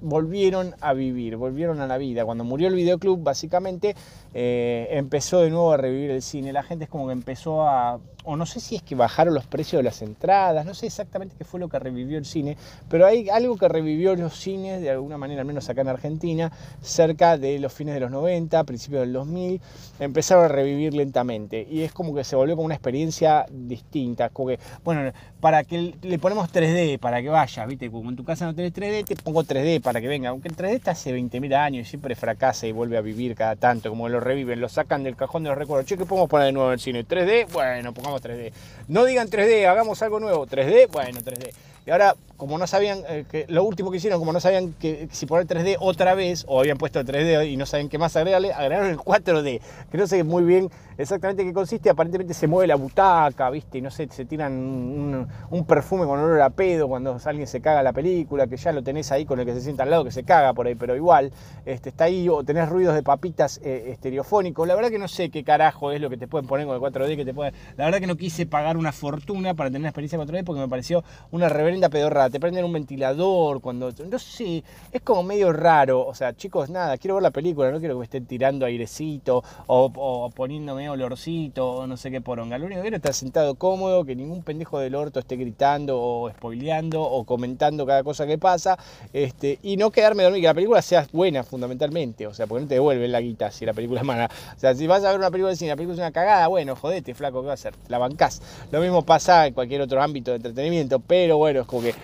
volvieron 0.00 0.74
a 0.80 0.92
vivir, 0.94 1.36
volvieron 1.36 1.80
a 1.80 1.86
la 1.86 1.98
vida. 1.98 2.24
Cuando 2.24 2.44
murió 2.44 2.68
el 2.68 2.74
videoclub, 2.74 3.22
básicamente, 3.22 3.94
eh, 4.34 4.88
empezó 4.90 5.40
de 5.40 5.50
nuevo 5.50 5.72
a 5.72 5.76
revivir 5.76 6.10
el 6.10 6.22
cine. 6.22 6.52
La 6.52 6.62
gente 6.62 6.84
es 6.84 6.90
como 6.90 7.06
que 7.06 7.12
empezó 7.12 7.62
a 7.62 7.98
o 8.30 8.36
no 8.36 8.44
sé 8.44 8.60
si 8.60 8.76
es 8.76 8.82
que 8.82 8.94
bajaron 8.94 9.32
los 9.32 9.46
precios 9.46 9.78
de 9.80 9.84
las 9.84 10.02
entradas, 10.02 10.66
no 10.66 10.74
sé 10.74 10.84
exactamente 10.84 11.34
qué 11.38 11.44
fue 11.44 11.58
lo 11.58 11.70
que 11.70 11.78
revivió 11.78 12.18
el 12.18 12.26
cine, 12.26 12.58
pero 12.90 13.06
hay 13.06 13.30
algo 13.30 13.56
que 13.56 13.68
revivió 13.68 14.14
los 14.16 14.38
cines 14.38 14.82
de 14.82 14.90
alguna 14.90 15.16
manera, 15.16 15.40
al 15.40 15.46
menos 15.46 15.66
acá 15.70 15.80
en 15.80 15.88
Argentina, 15.88 16.52
cerca 16.82 17.38
de 17.38 17.58
los 17.58 17.72
fines 17.72 17.94
de 17.94 18.00
los 18.00 18.10
90, 18.10 18.64
principios 18.64 19.00
del 19.00 19.14
2000, 19.14 19.62
empezaron 20.08 20.44
a 20.44 20.48
revivir 20.48 20.94
lentamente 20.94 21.66
y 21.70 21.82
es 21.82 21.92
como 21.92 22.14
que 22.14 22.24
se 22.24 22.36
volvió 22.36 22.56
como 22.56 22.66
una 22.66 22.74
experiencia 22.74 23.46
distinta, 23.50 24.30
como 24.30 24.48
que, 24.48 24.58
bueno, 24.84 25.12
para 25.40 25.64
que 25.64 25.94
le 26.02 26.18
ponemos 26.18 26.52
3D 26.52 26.98
para 26.98 27.22
que 27.22 27.28
vaya, 27.28 27.66
¿viste? 27.66 27.90
Como 27.90 28.10
en 28.10 28.16
tu 28.16 28.24
casa 28.24 28.44
no 28.44 28.54
tenés 28.54 28.72
3D, 28.74 29.04
te 29.04 29.16
pongo 29.16 29.44
3D 29.44 29.80
para 29.80 30.00
que 30.00 30.08
venga, 30.08 30.30
aunque 30.30 30.48
el 30.48 30.56
3D 30.56 30.74
está 30.74 30.90
hace 30.92 31.16
20.000 31.16 31.54
años 31.54 31.86
y 31.86 31.90
siempre 31.90 32.14
fracasa 32.14 32.66
y 32.66 32.72
vuelve 32.72 32.96
a 32.96 33.00
vivir 33.00 33.34
cada 33.34 33.56
tanto, 33.56 33.90
como 33.90 34.08
lo 34.08 34.20
reviven, 34.20 34.60
lo 34.60 34.68
sacan 34.68 35.04
del 35.04 35.16
cajón 35.16 35.44
de 35.44 35.50
los 35.50 35.58
recuerdos, 35.58 35.86
che, 35.86 35.96
¿qué 35.96 36.04
podemos 36.04 36.28
poner 36.28 36.46
de 36.46 36.52
nuevo 36.52 36.68
en 36.70 36.74
el 36.74 36.80
cine? 36.80 37.06
¿3D? 37.06 37.46
Bueno, 37.52 37.92
pongamos 37.94 38.22
3D. 38.22 38.52
No 38.88 39.04
digan 39.04 39.28
3D, 39.28 39.66
hagamos 39.66 40.02
algo 40.02 40.20
nuevo. 40.20 40.46
3D, 40.46 40.88
bueno, 40.90 41.20
3D. 41.20 41.52
Y 41.88 41.90
ahora, 41.90 42.16
como 42.36 42.58
no 42.58 42.66
sabían, 42.66 43.02
eh, 43.08 43.24
que 43.30 43.46
lo 43.48 43.64
último 43.64 43.90
que 43.90 43.96
hicieron, 43.96 44.18
como 44.18 44.34
no 44.34 44.40
sabían 44.40 44.74
que 44.74 45.08
si 45.10 45.24
poner 45.24 45.46
3D 45.46 45.78
otra 45.80 46.14
vez, 46.14 46.44
o 46.46 46.60
habían 46.60 46.76
puesto 46.76 47.02
3D 47.02 47.50
y 47.50 47.56
no 47.56 47.64
saben 47.64 47.88
qué 47.88 47.96
más 47.96 48.14
agregarle, 48.14 48.52
agregaron 48.52 48.90
el 48.90 48.98
4D. 48.98 49.62
Que 49.90 49.96
no 49.96 50.06
sé 50.06 50.22
muy 50.22 50.44
bien 50.44 50.70
exactamente 50.98 51.44
qué 51.44 51.52
consiste. 51.52 51.88
Aparentemente 51.88 52.34
se 52.34 52.46
mueve 52.46 52.66
la 52.66 52.74
butaca, 52.74 53.48
¿viste? 53.50 53.78
Y 53.78 53.80
no 53.80 53.90
sé, 53.90 54.08
se 54.10 54.24
tiran 54.24 54.52
un, 54.52 55.64
perfume 55.66 56.04
con 56.04 56.18
olor 56.18 56.40
a 56.40 56.50
pedo 56.50 56.88
cuando 56.88 57.18
alguien 57.24 57.46
se 57.46 57.60
caga 57.60 57.82
la 57.82 57.92
película, 57.92 58.46
que 58.46 58.56
ya 58.56 58.72
lo 58.72 58.82
tenés 58.82 59.12
ahí 59.12 59.24
con 59.24 59.38
el 59.38 59.46
que 59.46 59.54
se 59.54 59.60
sienta 59.60 59.84
al 59.84 59.90
lado, 59.90 60.04
que 60.04 60.10
se 60.10 60.24
caga 60.24 60.52
por 60.52 60.66
ahí, 60.66 60.74
pero 60.74 60.96
igual, 60.96 61.32
este, 61.64 61.90
está 61.90 62.04
ahí, 62.04 62.28
o 62.28 62.42
tenés 62.44 62.68
ruidos 62.68 62.94
de 62.94 63.02
papitas 63.02 63.60
eh, 63.62 63.90
estereofónicos. 63.92 64.66
La 64.66 64.74
verdad 64.74 64.90
que 64.90 64.98
no 64.98 65.08
sé 65.08 65.30
qué 65.30 65.44
carajo 65.44 65.92
es 65.92 66.00
lo 66.00 66.10
que 66.10 66.16
te 66.16 66.26
pueden 66.26 66.46
poner 66.46 66.66
con 66.66 66.74
el 66.74 66.80
4D, 66.80 67.16
que 67.16 67.24
te 67.24 67.34
puede... 67.34 67.52
La 67.76 67.84
verdad 67.84 68.00
que 68.00 68.06
no 68.06 68.16
quise 68.16 68.46
pagar 68.46 68.76
una 68.76 68.92
fortuna 68.92 69.54
para 69.54 69.70
tener 69.70 69.82
una 69.82 69.88
experiencia 69.90 70.18
4D 70.18 70.44
porque 70.44 70.60
me 70.60 70.68
pareció 70.68 71.04
una 71.30 71.48
reverencia 71.48 71.88
pedorra, 71.88 72.30
te 72.30 72.40
prenden 72.40 72.64
un 72.64 72.72
ventilador, 72.72 73.60
cuando, 73.60 73.92
no 74.10 74.18
sé, 74.18 74.64
es 74.92 75.02
como 75.02 75.22
medio 75.22 75.52
raro, 75.52 76.06
o 76.06 76.14
sea, 76.14 76.34
chicos, 76.34 76.70
nada, 76.70 76.96
quiero 76.98 77.14
ver 77.16 77.22
la 77.22 77.30
película, 77.30 77.70
no 77.70 77.78
quiero 77.78 77.94
que 77.94 77.98
me 77.98 78.04
estén 78.04 78.26
tirando 78.26 78.66
airecito 78.66 79.44
o, 79.66 80.30
poniéndome 80.34 80.87
olorcito 80.88 81.68
o 81.68 81.86
no 81.86 81.96
sé 81.96 82.10
qué 82.10 82.20
poronga, 82.20 82.58
lo 82.58 82.66
único 82.66 82.80
que 82.80 82.82
quiero 82.82 82.96
es 82.96 83.00
estar 83.00 83.14
sentado 83.14 83.54
cómodo, 83.54 84.04
que 84.04 84.14
ningún 84.14 84.42
pendejo 84.42 84.78
del 84.78 84.94
orto 84.94 85.20
esté 85.20 85.36
gritando 85.36 86.00
o 86.00 86.30
spoileando 86.30 87.02
o 87.02 87.24
comentando 87.24 87.86
cada 87.86 88.02
cosa 88.02 88.26
que 88.26 88.38
pasa, 88.38 88.78
este, 89.12 89.58
y 89.62 89.76
no 89.76 89.90
quedarme 89.90 90.22
dormido, 90.22 90.42
que 90.42 90.46
la 90.46 90.54
película 90.54 90.82
sea 90.82 91.06
buena 91.12 91.42
fundamentalmente, 91.44 92.26
o 92.26 92.34
sea, 92.34 92.46
porque 92.46 92.62
no 92.62 92.68
te 92.68 92.74
devuelven 92.74 93.12
la 93.12 93.20
guita 93.20 93.50
si 93.50 93.64
la 93.66 93.72
película 93.72 94.00
es 94.00 94.06
mala, 94.06 94.30
o 94.56 94.58
sea, 94.58 94.74
si 94.74 94.86
vas 94.86 95.04
a 95.04 95.10
ver 95.10 95.18
una 95.18 95.30
película 95.30 95.50
de 95.50 95.56
cine, 95.56 95.70
la 95.70 95.76
película 95.76 95.94
es 95.94 96.00
una 96.00 96.12
cagada, 96.12 96.46
bueno, 96.48 96.76
jodete, 96.76 97.14
flaco, 97.14 97.40
¿qué 97.40 97.46
va 97.46 97.52
a 97.52 97.54
hacer? 97.54 97.74
La 97.88 97.98
bancás. 97.98 98.40
Lo 98.70 98.80
mismo 98.80 99.04
pasa 99.04 99.46
en 99.46 99.54
cualquier 99.54 99.80
otro 99.80 100.02
ámbito 100.02 100.30
de 100.30 100.36
entretenimiento, 100.36 101.00
pero 101.00 101.38
bueno, 101.38 101.66
como 101.66 101.82
que 101.82 101.94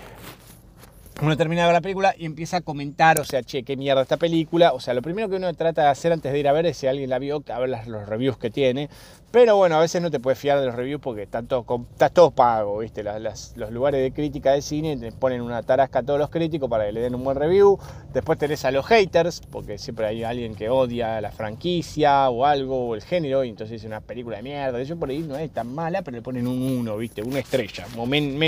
uno 1.23 1.37
termina 1.37 1.63
de 1.63 1.69
ver 1.69 1.75
la 1.75 1.81
película 1.81 2.15
y 2.19 2.27
empieza 2.27 2.57
a 2.57 2.61
comentar, 2.61 3.21
o 3.21 3.25
sea, 3.25 3.43
che, 3.43 3.63
qué 3.63 3.77
mierda 3.77 4.03
esta 4.03 4.17
película. 4.17 4.73
O 4.73 4.81
sea, 4.81 4.95
lo 4.95 5.03
primero 5.03 5.29
que 5.29 5.37
uno 5.37 5.53
trata 5.55 5.83
de 5.83 5.89
hacer 5.89 6.13
antes 6.13 6.33
de 6.33 6.39
ir 6.39 6.49
a 6.49 6.53
ver 6.53 6.67
es 6.67 6.77
si 6.77 6.87
alguien 6.89 7.09
la 7.09 7.19
vio, 7.19 7.43
a 7.49 7.59
ver 7.61 7.69
los 7.69 8.09
reviews 8.09 8.37
que 8.37 8.51
tiene. 8.51 8.89
Pero 9.31 9.57
bueno, 9.57 9.77
a 9.77 9.81
veces 9.81 10.01
no 10.01 10.13
te 10.13 10.21
puedes 10.21 10.39
fiar 10.39 10.61
de 10.61 10.67
los 10.67 10.77
reviews 10.77 11.01
porque 11.01 11.23
están 11.23 11.49
todos, 11.49 11.67
está 11.91 12.09
todo 12.09 12.31
pago, 12.31 12.79
¿viste? 12.79 13.03
los 13.03 13.71
lugares 13.73 14.01
de 14.01 14.13
crítica 14.13 14.53
de 14.53 14.63
cine 14.63 14.97
te 14.97 15.11
ponen 15.11 15.41
una 15.41 15.61
tarasca 15.65 16.01
a 16.01 16.03
todos 16.05 16.21
los 16.21 16.31
críticos 16.31 16.71
para 16.71 16.87
que 16.87 16.93
le 16.93 17.01
den 17.01 17.17
un 17.17 17.25
buen 17.25 17.37
review. 17.37 17.77
Después 18.13 18.39
tenés 18.39 18.65
a 18.65 18.71
los 18.71 18.87
haters, 18.87 19.41
porque 19.51 19.77
siempre 19.79 20.07
hay 20.07 20.23
alguien 20.23 20.55
que 20.55 20.69
odia 20.69 21.21
la 21.21 21.33
franquicia 21.33 22.29
o 22.31 22.45
algo, 22.45 22.89
o 22.89 22.95
el 22.95 23.03
género, 23.03 23.43
y 23.43 23.49
entonces 23.49 23.81
es 23.81 23.87
una 23.87 24.01
película 24.01 24.37
de 24.37 24.45
mierda. 24.45 24.81
Eso 24.81 24.97
por 24.97 25.11
ahí 25.11 25.19
no 25.19 25.37
es 25.37 25.51
tan 25.51 25.73
mala, 25.75 26.03
pero 26.03 26.17
le 26.17 26.23
ponen 26.23 26.47
un 26.47 26.63
1, 26.63 26.97
¿viste? 26.97 27.23
Una 27.23 27.41
estrella, 27.41 27.87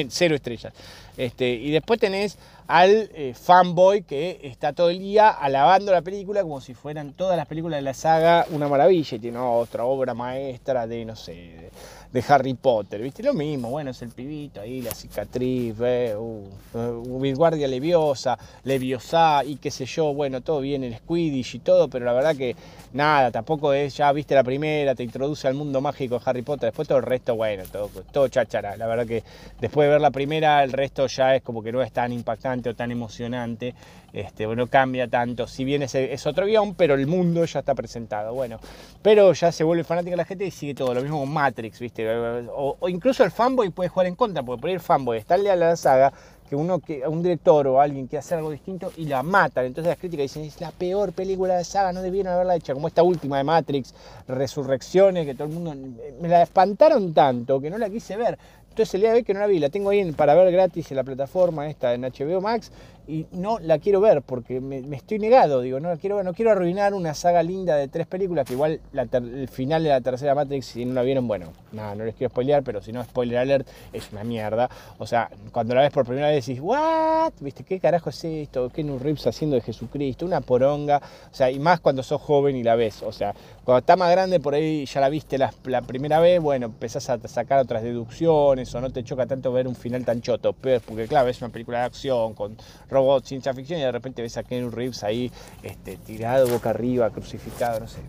cero 0.09 0.35
estrellas. 0.37 0.73
Este, 1.17 1.49
y 1.49 1.71
después 1.71 1.99
tenés 1.99 2.39
al 2.69 3.11
eh, 3.15 3.35
fanboy 3.35 4.03
que 4.03 4.41
está 4.43 4.73
todo 4.73 4.91
el 4.91 4.99
día 4.99 5.31
alabando 5.31 5.93
la 5.93 6.03
película 6.03 6.43
como 6.43 6.61
si 6.61 6.75
fueran 6.75 7.13
todas 7.13 7.37
las 7.37 7.47
películas 7.47 7.79
de 7.79 7.83
la 7.83 7.95
saga. 7.95 8.47
Una 8.51 8.69
maravilla 8.69 9.17
y 9.17 9.21
tiene 9.21 9.39
otra 9.39 9.85
obra 9.85 10.15
maestra 10.15 10.87
de, 10.87 11.05
no 11.05 11.17
sé, 11.17 11.71
de 12.13 12.25
Harry 12.29 12.55
Potter, 12.55 13.01
¿viste? 13.03 13.23
Lo 13.23 13.35
mismo, 13.35 13.71
bueno, 13.71 13.91
es 13.91 14.03
el 14.03 14.11
pibito 14.11 14.61
ahí, 14.61 14.83
la 14.83 14.93
cicatriz, 14.93 15.77
¿ve? 15.77 16.15
Uh, 16.17 16.45
uh, 16.75 17.35
guardia 17.35 17.69
leviosa, 17.69 18.39
leviosa 18.65 19.43
y 19.45 19.57
qué 19.57 19.71
sé 19.71 19.87
yo, 19.87 20.15
bueno, 20.15 20.41
todo 20.41 20.61
bien, 20.61 20.85
el 20.85 20.97
Squidditch 20.97 21.57
y 21.57 21.59
todo, 21.61 21.89
pero 21.89 22.05
la 22.05 22.13
verdad 22.13 22.37
que 22.37 22.57
nada, 22.93 23.31
tampoco 23.31 23.73
es, 23.73 23.97
ya 23.97 24.13
viste 24.13 24.35
la 24.35 24.45
primera, 24.45 24.95
te 24.95 25.03
introduce 25.03 25.47
al 25.49 25.55
mundo 25.55 25.81
mágico 25.81 26.19
de 26.19 26.23
Harry 26.25 26.43
Potter, 26.43 26.69
después 26.69 26.89
todo 26.89 26.99
el 26.99 27.05
resto, 27.05 27.37
bueno, 27.37 27.65
todo, 27.71 27.91
todo 28.13 28.29
la 28.77 28.87
verdad 28.87 29.07
que 29.07 29.23
después 29.61 29.87
de 29.87 29.93
ver 29.93 30.01
la 30.01 30.11
primera, 30.11 30.63
el 30.63 30.73
resto 30.73 31.07
ya 31.07 31.35
es 31.35 31.43
como 31.43 31.63
que 31.63 31.73
no 31.73 31.83
es 31.83 31.93
tan 31.93 32.13
impactante 32.13 32.71
o 32.71 32.75
tan 32.75 32.91
emocionante, 32.91 33.75
este, 34.17 34.47
no 34.47 34.67
cambia 34.67 35.09
tanto, 35.09 35.47
si 35.47 35.65
bien 35.65 35.83
es, 35.83 35.95
es 35.95 36.27
otro 36.27 36.47
guion, 36.47 36.75
pero 36.75 36.95
el 36.95 37.07
mundo 37.07 37.45
ya 37.45 37.61
está 37.61 37.75
presentado, 37.75 38.33
bueno, 38.33 38.59
pero 39.03 39.33
ya 39.35 39.53
se 39.53 39.63
vuelve 39.63 39.85
fanática 39.85 40.17
la 40.17 40.25
gente 40.25 40.47
y 40.47 40.51
sigue 40.51 40.75
todo, 40.75 40.95
lo 40.95 41.03
mismo 41.03 41.21
con 41.21 41.31
Matrix, 41.31 41.79
viste, 41.79 42.09
o, 42.51 42.89
incluso 42.89 43.25
el 43.25 43.31
fanboy 43.31 43.69
puede 43.69 43.91
jugar 43.91 44.07
en 44.07 44.15
contra, 44.15 44.43
porque 44.43 44.61
por 44.61 44.69
ahí 44.69 44.75
el 44.75 44.81
fanboy 44.81 45.19
está 45.19 45.37
leal 45.37 45.63
a 45.63 45.69
la 45.69 45.77
saga, 45.77 46.13
que 46.49 46.57
uno 46.57 46.79
que 46.79 47.07
un 47.07 47.23
director 47.23 47.67
o 47.67 47.81
alguien 47.81 48.09
que 48.09 48.17
hace 48.17 48.37
algo 48.37 48.51
distinto 48.53 48.93
y 48.97 49.07
la 49.07 49.25
matan. 49.25 49.67
Entonces 49.67 49.89
las 49.89 49.99
críticas 49.99 50.23
dicen, 50.23 50.45
es 50.45 50.61
la 50.61 50.71
peor 50.71 51.13
película 51.13 51.57
de 51.57 51.65
saga, 51.65 51.93
no 51.93 52.03
debieron 52.03 52.33
haberla 52.33 52.55
hecha, 52.55 52.73
como 52.73 52.89
esta 52.89 53.03
última 53.03 53.39
de 53.39 53.45
Matrix, 53.45 53.95
Resurrecciones, 54.29 55.27
que 55.27 55.35
todo 55.35 55.49
el 55.49 55.55
mundo 55.55 55.75
me 56.21 56.29
la 56.29 56.43
espantaron 56.43 57.13
tanto 57.13 57.61
que 57.61 57.69
no 57.69 57.79
la 57.79 57.91
quise 57.91 58.17
ver. 58.17 58.39
Entonces 58.77 58.95
el 58.95 59.01
día 59.01 59.11
de 59.11 59.17
hoy 59.17 59.25
que 59.25 59.33
no 59.33 59.41
la 59.41 59.47
vi, 59.47 59.59
la 59.59 59.71
tengo 59.71 59.89
ahí 59.89 60.13
para 60.13 60.35
ver 60.35 60.53
gratis 60.53 60.91
en 60.91 60.99
la 60.99 61.03
plataforma 61.03 61.67
esta 61.67 61.95
en 61.95 62.03
HBO 62.03 62.43
Max 62.43 62.71
y 63.07 63.27
no 63.33 63.59
la 63.59 63.79
quiero 63.79 64.01
ver 64.01 64.23
porque 64.23 64.61
me, 64.61 64.79
estoy 64.97 65.19
negado, 65.19 65.61
digo, 65.61 65.81
no 65.81 65.89
la 65.89 65.97
quiero 65.97 66.17
ver, 66.17 66.25
no 66.25 66.35
quiero 66.35 66.51
arruinar 66.51 66.95
una 66.95 67.15
saga 67.15 67.43
linda 67.43 67.77
de 67.77 67.89
tres 67.89 68.07
películas 68.07 68.47
que 68.47 68.55
igual 68.55 68.81
el 68.93 69.49
final 69.49 69.83
de 69.83 69.91
la 69.91 70.01
tercera 70.01 70.35
Matrix, 70.35 70.67
si 70.67 70.85
no 70.85 70.95
la 70.95 71.03
vieron, 71.03 71.29
bueno, 71.29 71.53
nada, 71.73 71.95
no 71.95 72.05
les 72.05 72.15
quiero 72.15 72.31
spoilear, 72.31 72.63
pero 72.63 72.83
si 72.83 72.93
no, 72.93 73.03
spoiler 73.05 73.39
alert, 73.39 73.69
es 73.93 74.11
una 74.13 74.25
mierda. 74.25 74.69
O 74.99 75.07
sea, 75.07 75.31
cuando 75.53 75.75
la 75.75 75.83
ves 75.83 75.93
por 75.93 76.05
primera 76.05 76.29
vez 76.29 76.47
decís, 76.47 76.61
¿what? 76.61 77.33
¿Viste? 77.41 77.65
¿Qué 77.65 77.79
carajo 77.79 78.11
es 78.11 78.25
esto? 78.25 78.71
¿Qué 78.71 78.83
un 78.83 79.01
Reeves 79.01 79.27
haciendo 79.27 79.57
de 79.57 79.63
Jesucristo? 79.63 80.27
Una 80.27 80.41
poronga. 80.41 81.01
O 81.31 81.35
sea, 81.35 81.51
y 81.51 81.59
más 81.59 81.81
cuando 81.81 82.03
sos 82.03 82.21
joven 82.21 82.57
y 82.57 82.63
la 82.63 82.77
ves. 82.77 83.03
O 83.03 83.13
sea, 83.13 83.35
cuando 83.65 83.81
está 83.81 83.97
más 83.97 84.11
grande, 84.11 84.41
por 84.41 84.55
ahí 84.55 84.87
ya 84.87 85.01
la 85.01 85.09
viste 85.09 85.39
la, 85.39 85.53
la 85.65 85.83
primera 85.83 86.21
vez, 86.21 86.41
bueno, 86.41 86.67
empezás 86.67 87.09
a 87.11 87.19
sacar 87.29 87.61
otras 87.61 87.83
deducciones 87.83 88.75
o 88.75 88.81
no 88.81 88.91
te 88.91 89.05
choca 89.05 89.27
tanto 89.27 89.53
ver 89.53 89.69
un 89.69 89.77
final 89.77 90.05
tan 90.05 90.21
choto. 90.21 90.53
Pero, 90.53 90.81
porque 90.81 91.07
claro, 91.07 91.29
es 91.29 91.41
una 91.41 91.51
película 91.51 91.81
de 91.81 91.85
acción 91.85 92.35
con 92.35 92.57
robots, 92.97 93.29
ciencia 93.29 93.53
ficción 93.53 93.79
y 93.79 93.83
de 93.83 93.93
repente 93.93 94.23
ves 94.23 94.39
a 94.39 94.43
Ken 94.43 94.73
Reeves 94.73 95.05
ahí 95.05 95.31
este, 95.63 95.99
tirado 95.99 96.49
boca 96.49 96.71
arriba, 96.71 97.11
crucificado, 97.11 97.81
no 97.81 97.89
sé, 97.89 98.01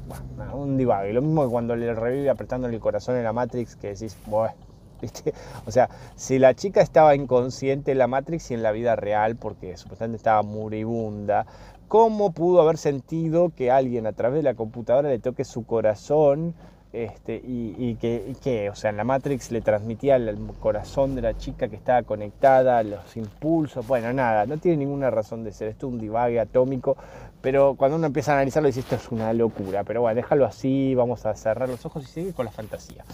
un 0.54 0.78
divague. 0.78 1.12
Lo 1.12 1.22
mismo 1.22 1.44
que 1.44 1.50
cuando 1.50 1.76
le 1.76 1.94
revive 1.94 2.30
apretándole 2.30 2.76
el 2.76 2.80
corazón 2.80 3.18
en 3.18 3.24
la 3.24 3.34
Matrix, 3.34 3.76
que 3.76 3.90
decís, 3.90 4.18
bueno. 4.26 4.56
O 5.68 5.72
sea, 5.72 5.90
si 6.16 6.40
la 6.40 6.56
chica 6.56 6.82
estaba 6.82 7.14
inconsciente 7.16 7.92
en 7.92 7.98
la 7.98 8.08
Matrix 8.08 8.50
y 8.50 8.54
en 8.54 8.64
la 8.64 8.72
vida 8.72 8.96
real, 8.96 9.36
porque 9.36 9.76
supuestamente 9.78 10.18
estaba 10.18 10.42
moribunda, 10.42 11.46
¿cómo 11.88 12.32
pudo 12.32 12.62
haber 12.62 12.78
sentido 12.78 13.52
que 13.56 13.70
alguien 13.70 14.08
a 14.08 14.14
través 14.14 14.38
de 14.38 14.44
la 14.44 14.56
computadora 14.56 15.10
le 15.10 15.20
toque 15.20 15.44
su 15.44 15.66
corazón? 15.66 16.56
Este, 16.98 17.40
y, 17.46 17.94
que, 17.96 18.70
o 18.72 18.76
sea, 18.76 18.90
en 18.90 18.98
la 18.98 19.04
Matrix 19.04 19.52
le 19.52 19.62
transmitía 19.62 20.16
el 20.16 20.36
corazón 20.60 21.14
de 21.14 21.22
la 21.22 21.38
chica 21.38 21.68
que 21.68 21.76
estaba 21.76 22.02
conectada, 22.02 22.82
los 22.82 23.16
impulsos, 23.16 23.86
bueno, 23.86 24.12
nada, 24.14 24.48
no 24.48 24.58
tiene 24.58 24.78
ninguna 24.78 25.12
razón 25.12 25.44
de 25.44 25.52
ser, 25.52 25.68
esto 25.68 25.86
es 25.86 25.94
un 25.94 26.00
divague 26.00 26.40
atómico, 26.40 26.98
pero 27.40 27.76
cuando 27.76 27.98
uno 27.98 28.08
empieza 28.08 28.32
a 28.32 28.36
analizarlo 28.38 28.66
dice, 28.66 28.80
esto 28.80 28.96
es 28.96 29.12
una 29.12 29.32
locura, 29.32 29.84
pero 29.84 30.02
bueno, 30.02 30.16
déjalo 30.16 30.48
así, 30.48 30.96
vamos 30.96 31.28
a 31.28 31.36
cerrar 31.36 31.70
los 31.70 31.86
ojos 31.86 32.04
y 32.04 32.08
seguir 32.08 32.34
con 32.34 32.46
la 32.46 32.52
fantasía. 32.52 33.06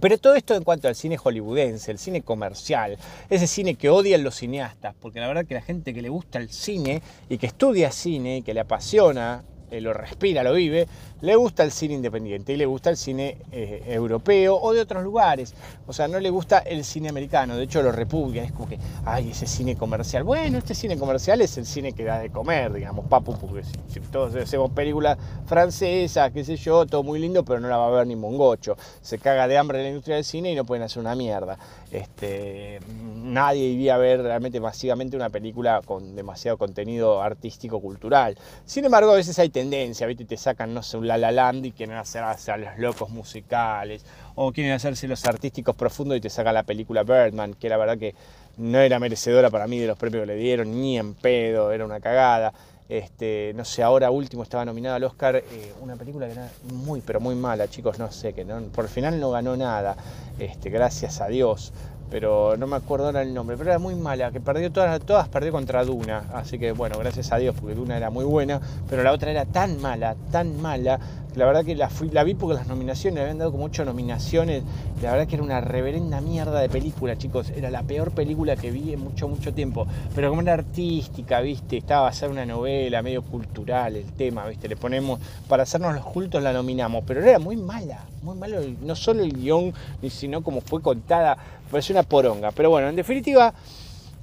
Pero 0.00 0.16
todo 0.18 0.36
esto 0.36 0.54
en 0.54 0.62
cuanto 0.62 0.86
al 0.86 0.94
cine 0.94 1.16
hollywoodense, 1.16 1.90
el 1.90 1.98
cine 1.98 2.22
comercial, 2.22 2.96
ese 3.28 3.48
cine 3.48 3.74
que 3.74 3.90
odian 3.90 4.22
los 4.22 4.36
cineastas, 4.36 4.94
porque 5.00 5.18
la 5.18 5.26
verdad 5.26 5.46
que 5.46 5.54
la 5.54 5.62
gente 5.62 5.92
que 5.92 6.00
le 6.00 6.10
gusta 6.10 6.38
el 6.38 6.48
cine 6.48 7.02
y 7.28 7.38
que 7.38 7.46
estudia 7.48 7.90
cine 7.90 8.36
y 8.36 8.42
que 8.42 8.54
le 8.54 8.60
apasiona 8.60 9.42
eh, 9.70 9.80
lo 9.80 9.92
respira, 9.92 10.42
lo 10.42 10.52
vive, 10.52 10.86
le 11.20 11.36
gusta 11.36 11.62
el 11.62 11.70
cine 11.70 11.94
independiente 11.94 12.52
y 12.52 12.56
le 12.56 12.66
gusta 12.66 12.90
el 12.90 12.96
cine 12.96 13.38
eh, 13.52 13.82
europeo 13.86 14.56
o 14.56 14.72
de 14.72 14.80
otros 14.80 15.02
lugares. 15.04 15.54
O 15.86 15.92
sea, 15.92 16.08
no 16.08 16.18
le 16.18 16.30
gusta 16.30 16.58
el 16.58 16.84
cine 16.84 17.08
americano, 17.08 17.56
de 17.56 17.64
hecho 17.64 17.82
lo 17.82 17.92
repudia, 17.92 18.42
es 18.42 18.52
como 18.52 18.68
que, 18.68 18.78
ay, 19.04 19.30
ese 19.30 19.46
cine 19.46 19.76
comercial. 19.76 20.24
Bueno, 20.24 20.58
este 20.58 20.74
cine 20.74 20.96
comercial 20.96 21.40
es 21.40 21.56
el 21.58 21.66
cine 21.66 21.92
que 21.92 22.04
da 22.04 22.18
de 22.18 22.30
comer, 22.30 22.72
digamos, 22.72 23.06
papu, 23.06 23.36
porque 23.38 23.64
si, 23.64 24.00
todos 24.00 24.34
hacemos 24.34 24.70
películas 24.70 25.18
francesas, 25.46 26.32
qué 26.32 26.44
sé 26.44 26.56
yo, 26.56 26.86
todo 26.86 27.02
muy 27.02 27.18
lindo, 27.18 27.44
pero 27.44 27.60
no 27.60 27.68
la 27.68 27.76
va 27.76 27.86
a 27.86 27.90
ver 27.90 28.06
ni 28.06 28.16
mongocho. 28.16 28.76
Se 29.02 29.18
caga 29.18 29.46
de 29.46 29.58
hambre 29.58 29.82
la 29.82 29.88
industria 29.88 30.16
del 30.16 30.24
cine 30.24 30.52
y 30.52 30.54
no 30.54 30.64
pueden 30.64 30.82
hacer 30.82 31.00
una 31.00 31.14
mierda. 31.14 31.58
Este, 31.92 32.80
nadie 33.16 33.64
iría 33.64 33.96
a 33.96 33.98
ver 33.98 34.22
realmente 34.22 34.60
masivamente 34.60 35.16
una 35.16 35.28
película 35.28 35.80
con 35.84 36.14
demasiado 36.14 36.56
contenido 36.56 37.20
artístico 37.20 37.80
cultural. 37.80 38.36
Sin 38.64 38.84
embargo, 38.84 39.12
a 39.12 39.16
veces 39.16 39.38
hay 39.38 39.50
tendencia, 39.60 40.06
¿viste? 40.06 40.24
te 40.24 40.36
sacan, 40.36 40.72
no 40.72 40.82
sé, 40.82 40.96
un 40.96 41.06
La 41.06 41.18
La 41.18 41.30
Land 41.30 41.66
y 41.66 41.72
quieren 41.72 41.96
hacer, 41.96 42.22
a 42.22 42.56
los 42.56 42.78
locos 42.78 43.10
musicales, 43.10 44.04
o 44.34 44.52
quieren 44.52 44.72
hacerse 44.72 45.06
los 45.06 45.24
artísticos 45.26 45.76
profundos 45.76 46.16
y 46.16 46.20
te 46.20 46.30
sacan 46.30 46.54
la 46.54 46.62
película 46.62 47.02
Birdman, 47.02 47.54
que 47.54 47.68
la 47.68 47.76
verdad 47.76 47.98
que 47.98 48.14
no 48.56 48.78
era 48.78 48.98
merecedora 48.98 49.50
para 49.50 49.66
mí 49.66 49.78
de 49.78 49.86
los 49.86 49.98
premios 49.98 50.22
que 50.22 50.26
le 50.26 50.36
dieron, 50.36 50.80
ni 50.80 50.98
en 50.98 51.14
pedo, 51.14 51.72
era 51.72 51.84
una 51.84 52.00
cagada. 52.00 52.52
Este, 52.88 53.52
no 53.54 53.64
sé, 53.64 53.84
ahora 53.84 54.10
último 54.10 54.42
estaba 54.42 54.64
nominada 54.64 54.96
al 54.96 55.04
Oscar 55.04 55.36
eh, 55.36 55.72
una 55.80 55.94
película 55.94 56.26
que 56.26 56.32
era 56.32 56.50
muy, 56.72 57.00
pero 57.00 57.20
muy 57.20 57.36
mala, 57.36 57.68
chicos, 57.68 57.98
no 58.00 58.10
sé, 58.10 58.32
que 58.32 58.44
no, 58.44 58.60
por 58.62 58.88
final 58.88 59.20
no 59.20 59.30
ganó 59.30 59.56
nada, 59.56 59.96
este, 60.40 60.70
gracias 60.70 61.20
a 61.20 61.28
Dios 61.28 61.72
pero 62.10 62.56
no 62.56 62.66
me 62.66 62.76
acuerdo 62.76 63.06
ahora 63.06 63.22
el 63.22 63.32
nombre, 63.32 63.56
pero 63.56 63.70
era 63.70 63.78
muy 63.78 63.94
mala, 63.94 64.30
que 64.30 64.40
perdió 64.40 64.70
todas, 64.72 65.00
todas 65.00 65.28
perdió 65.28 65.52
contra 65.52 65.84
Duna, 65.84 66.24
así 66.34 66.58
que 66.58 66.72
bueno, 66.72 66.98
gracias 66.98 67.32
a 67.32 67.36
Dios, 67.36 67.54
porque 67.58 67.74
Duna 67.74 67.96
era 67.96 68.10
muy 68.10 68.24
buena, 68.24 68.60
pero 68.88 69.02
la 69.02 69.12
otra 69.12 69.30
era 69.30 69.44
tan 69.44 69.80
mala, 69.80 70.16
tan 70.30 70.60
mala, 70.60 70.98
la 71.36 71.46
verdad 71.46 71.64
que 71.64 71.74
la, 71.74 71.88
vi 72.24 72.34
porque 72.34 72.54
las 72.54 72.66
nominaciones, 72.66 73.14
le 73.14 73.20
habían 73.22 73.38
dado 73.38 73.52
como 73.52 73.64
ocho 73.64 73.84
nominaciones, 73.84 74.62
la 75.02 75.12
verdad 75.12 75.26
que 75.26 75.36
era 75.36 75.44
una 75.44 75.60
reverenda 75.60 76.20
mierda 76.20 76.60
de 76.60 76.68
película, 76.68 77.16
chicos, 77.16 77.50
era 77.50 77.70
la 77.70 77.82
peor 77.82 78.10
película 78.12 78.56
que 78.56 78.70
vi 78.70 78.92
en 78.92 79.00
mucho, 79.00 79.28
mucho 79.28 79.54
tiempo, 79.54 79.86
pero 80.14 80.30
como 80.30 80.42
era 80.42 80.54
artística, 80.54 81.40
viste, 81.40 81.76
estaba 81.78 82.08
a 82.08 82.12
ser 82.12 82.30
una 82.30 82.44
novela, 82.44 83.02
medio 83.02 83.22
cultural 83.22 83.96
el 83.96 84.12
tema, 84.12 84.46
viste, 84.46 84.68
le 84.68 84.76
ponemos, 84.76 85.20
para 85.48 85.62
hacernos 85.62 85.94
los 85.94 86.04
cultos 86.04 86.42
la 86.42 86.52
nominamos, 86.52 87.04
pero 87.06 87.22
era 87.22 87.38
muy 87.38 87.56
mala, 87.56 88.04
muy 88.22 88.36
malo, 88.36 88.60
no 88.82 88.96
solo 88.96 89.22
el 89.22 89.32
guion, 89.32 89.72
sino 90.08 90.42
como 90.42 90.60
fue 90.60 90.82
contada, 90.82 91.36
parece 91.70 91.92
una 91.92 92.02
poronga. 92.02 92.50
Pero 92.50 92.70
bueno, 92.70 92.88
en 92.88 92.96
definitiva, 92.96 93.54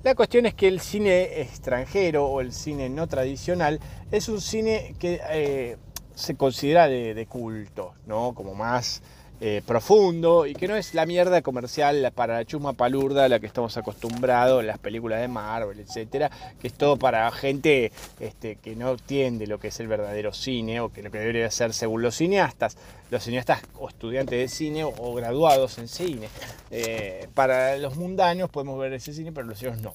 la 0.04 0.15
cuestión 0.15 0.46
es 0.46 0.54
que 0.54 0.67
el 0.67 0.80
cine 0.80 1.41
extranjero 1.41 2.28
o 2.28 2.39
el 2.39 2.54
cine 2.54 2.89
no 2.89 3.08
tradicional 3.08 3.80
es 4.12 4.30
un 4.30 4.39
cine 4.39 4.96
que 5.00 5.20
eh, 5.30 5.78
se 6.18 6.36
considera 6.36 6.88
de, 6.88 7.14
de, 7.14 7.26
culto, 7.28 7.94
¿no? 8.08 8.34
Como 8.34 8.56
más 8.56 9.02
eh, 9.40 9.62
profundo 9.68 10.48
y 10.48 10.56
que 10.56 10.68
no 10.68 10.76
es 10.76 10.96
la 10.96 11.06
mierda 11.06 11.44
comercial 11.44 12.12
para 12.16 12.38
la 12.38 12.46
chuma 12.46 12.74
palurda 12.74 13.26
a 13.26 13.30
la 13.30 13.40
que 13.40 13.46
estamos 13.46 13.78
acostumbrados 13.78 14.62
en 14.62 14.66
las 14.66 14.80
películas 14.80 15.22
de 15.22 15.28
Marvel, 15.28 15.80
etcétera, 15.80 16.32
que 16.60 16.70
es 16.70 16.74
todo 16.74 16.98
para 16.98 17.30
gente 17.30 17.92
este, 18.20 18.56
que 18.56 18.76
no 18.76 18.94
entiende 18.94 19.46
lo 19.46 19.60
que 19.60 19.68
es 19.68 19.80
el 19.80 19.88
verdadero 19.88 20.34
cine 20.34 20.80
o 20.80 20.92
que 20.92 21.04
lo 21.04 21.12
que 21.12 21.20
debería 21.20 21.52
ser 21.52 21.72
según 21.74 22.02
los 22.02 22.16
cineastas, 22.16 22.78
los 23.12 23.24
cineastas 23.24 23.62
o 23.76 23.88
estudiantes 23.90 24.40
de 24.40 24.48
cine 24.48 24.84
o, 24.84 25.14
graduados 25.14 25.78
en 25.78 25.88
cine. 25.88 26.30
Eh, 26.72 27.28
para 27.36 27.78
los 27.78 27.96
mundanos 27.96 28.50
podemos 28.50 28.80
ver 28.80 28.94
ese 28.94 29.14
cine, 29.14 29.32
pero 29.32 29.46
los 29.46 29.60
otros 29.60 29.80
no. 29.82 29.94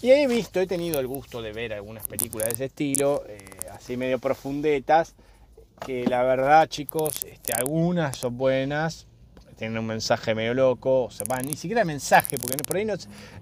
Y 0.00 0.10
he 0.10 0.26
visto, 0.26 0.58
he 0.58 0.66
tenido 0.66 1.00
el 1.00 1.06
gusto 1.06 1.42
de 1.42 1.52
ver 1.52 1.74
algunas 1.74 2.08
películas 2.08 2.48
de 2.48 2.54
ese 2.54 2.64
estilo, 2.64 3.24
eh, 3.28 3.38
así 3.74 3.98
medio 3.98 4.18
profundetas 4.18 5.14
que 5.84 6.04
la 6.04 6.22
verdad, 6.22 6.68
chicos, 6.68 7.24
este, 7.24 7.52
algunas 7.52 8.16
son 8.16 8.36
buenas, 8.36 9.06
tienen 9.56 9.78
un 9.78 9.86
mensaje 9.86 10.34
medio 10.34 10.54
loco, 10.54 11.04
o 11.04 11.10
sea, 11.10 11.26
ni 11.44 11.54
siquiera 11.54 11.84
mensaje, 11.84 12.38
porque 12.38 12.56
por 12.58 12.76
ahí 12.76 12.84
no, 12.84 12.94